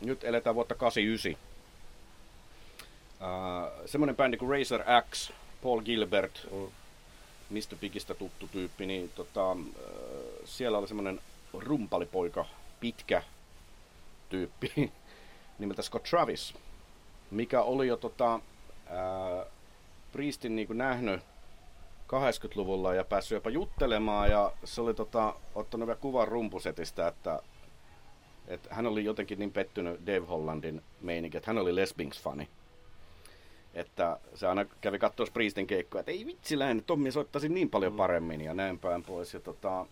nyt 0.00 0.24
eletään 0.24 0.54
vuotta 0.54 0.74
89, 0.74 1.48
Uh, 3.20 3.86
semmoinen 3.86 4.16
bändi 4.16 4.36
kuin 4.36 4.50
Razor 4.50 4.82
X, 5.10 5.30
Paul 5.62 5.80
Gilbert, 5.80 6.46
Mr. 7.50 7.76
Bigistä 7.80 8.14
tuttu 8.14 8.48
tyyppi, 8.48 8.86
niin 8.86 9.08
tota, 9.14 9.52
uh, 9.52 9.58
siellä 10.44 10.78
oli 10.78 10.88
semmoinen 10.88 11.20
rumpalipoika, 11.52 12.44
pitkä 12.80 13.22
tyyppi. 14.28 14.72
Nimeltä 15.58 15.82
Scott 15.82 16.04
Travis, 16.10 16.54
mikä 17.30 17.62
oli 17.62 17.86
jo 17.86 17.96
tota, 17.96 18.34
uh, 18.34 19.46
Priestin 20.12 20.56
niin 20.56 20.78
nähnyt 20.78 21.20
80-luvulla 22.06 22.94
ja 22.94 23.04
päässyt 23.04 23.36
jopa 23.36 23.50
juttelemaan 23.50 24.30
ja 24.30 24.52
se 24.64 24.80
oli 24.80 24.94
tota, 24.94 25.34
ottanut 25.54 25.86
vielä 25.86 26.00
kuvan 26.00 26.28
rumpusetistä, 26.28 27.08
että, 27.08 27.42
että 28.46 28.74
hän 28.74 28.86
oli 28.86 29.04
jotenkin 29.04 29.38
niin 29.38 29.52
pettynyt 29.52 30.00
Dave 30.06 30.26
Hollandin 30.26 30.82
meininki, 31.00 31.36
että 31.36 31.50
hän 31.50 31.58
oli 31.58 31.74
Les 31.74 31.94
Binks-fani 31.94 32.48
että 33.74 34.20
se 34.34 34.46
aina 34.46 34.64
kävi 34.80 34.98
katsoa 34.98 35.26
Priestin 35.32 35.66
keikkoja, 35.66 36.00
että 36.00 36.12
ei 36.12 36.26
vitsi 36.26 36.58
lähden, 36.58 36.84
Tommi 36.84 37.12
soittaisi 37.12 37.48
niin 37.48 37.70
paljon 37.70 37.96
paremmin 37.96 38.40
ja 38.40 38.54
näin 38.54 38.78
päin 38.78 39.02
pois. 39.02 39.34
Ja, 39.34 39.40
tota, 39.40 39.86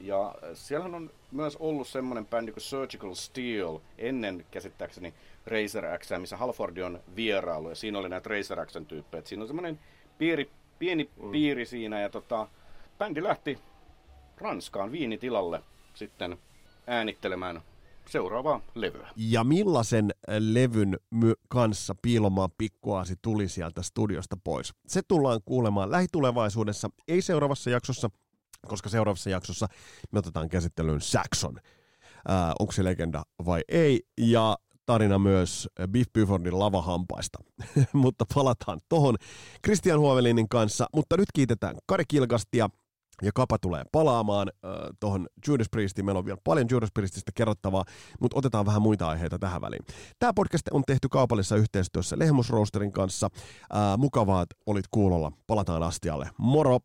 ja 0.00 0.34
siellähän 0.54 0.94
on 0.94 1.10
myös 1.32 1.56
ollut 1.56 1.88
semmoinen 1.88 2.26
bändi 2.26 2.52
kuin 2.52 2.62
Surgical 2.62 3.14
Steel 3.14 3.78
ennen 3.98 4.46
käsittääkseni 4.50 5.14
Razer 5.46 5.98
X, 5.98 6.10
missä 6.18 6.36
Halfordi 6.36 6.82
on 6.82 7.00
vierailu 7.16 7.68
ja 7.68 7.74
siinä 7.74 7.98
oli 7.98 8.08
näitä 8.08 8.28
Razer 8.28 8.66
Xn 8.66 8.86
tyyppejä. 8.86 9.22
Siinä 9.24 9.42
on 9.42 9.46
semmoinen 9.46 9.80
piiri, 10.18 10.50
pieni 10.78 11.10
mm. 11.22 11.30
piiri 11.30 11.66
siinä 11.66 12.00
ja 12.00 12.08
tota, 12.08 12.48
bändi 12.98 13.22
lähti 13.22 13.58
Ranskaan 14.36 14.92
viinitilalle 14.92 15.62
sitten 15.94 16.38
äänittelemään 16.86 17.62
seuraavaa 18.06 18.60
levyä. 18.74 19.08
Ja 19.16 19.44
millaisen 19.44 20.10
äh, 20.10 20.36
levyn 20.38 20.98
my- 21.10 21.34
kanssa 21.48 21.94
piilomaan 22.02 22.50
pikkuaasi 22.58 23.14
tuli 23.22 23.48
sieltä 23.48 23.82
studiosta 23.82 24.36
pois? 24.44 24.74
Se 24.86 25.02
tullaan 25.08 25.40
kuulemaan 25.44 25.90
lähitulevaisuudessa, 25.90 26.90
ei 27.08 27.22
seuraavassa 27.22 27.70
jaksossa, 27.70 28.10
koska 28.68 28.88
seuraavassa 28.88 29.30
jaksossa 29.30 29.66
me 30.12 30.18
otetaan 30.18 30.48
käsittelyyn 30.48 31.00
Saxon. 31.00 31.58
Äh, 32.30 32.52
onko 32.58 32.72
se 32.72 32.84
legenda 32.84 33.22
vai 33.44 33.60
ei? 33.68 34.00
Ja 34.18 34.56
tarina 34.86 35.18
myös 35.18 35.68
Biff 35.90 36.12
Byfordin 36.12 36.58
lavahampaista. 36.58 37.38
mutta 37.92 38.24
palataan 38.34 38.80
tohon 38.88 39.16
Christian 39.64 40.00
Huovelinin 40.00 40.48
kanssa. 40.48 40.86
Mutta 40.94 41.16
nyt 41.16 41.28
kiitetään 41.34 41.76
Kari 41.86 42.04
Kilkastia, 42.08 42.68
ja 43.22 43.30
Kapa 43.34 43.58
tulee 43.58 43.84
palaamaan 43.92 44.48
äh, 44.48 44.70
tuohon 45.00 45.26
Judas 45.48 45.66
Priestiin. 45.70 46.04
Meillä 46.04 46.18
on 46.18 46.24
vielä 46.24 46.38
paljon 46.44 46.66
Judas 46.70 46.90
Priestistä 46.94 47.32
kerrottavaa, 47.34 47.84
mutta 48.20 48.38
otetaan 48.38 48.66
vähän 48.66 48.82
muita 48.82 49.08
aiheita 49.08 49.38
tähän 49.38 49.60
väliin. 49.60 49.84
Tämä 50.18 50.32
podcast 50.34 50.68
on 50.70 50.82
tehty 50.86 51.08
kaupallisessa 51.08 51.56
yhteistyössä 51.56 52.18
Lehmus 52.18 52.50
Roasterin 52.50 52.92
kanssa. 52.92 53.28
Äh, 53.74 53.98
mukavaa, 53.98 54.42
että 54.42 54.56
olit 54.66 54.86
kuulolla. 54.90 55.32
Palataan 55.46 55.82
astialle. 55.82 56.30
Moro! 56.38 56.78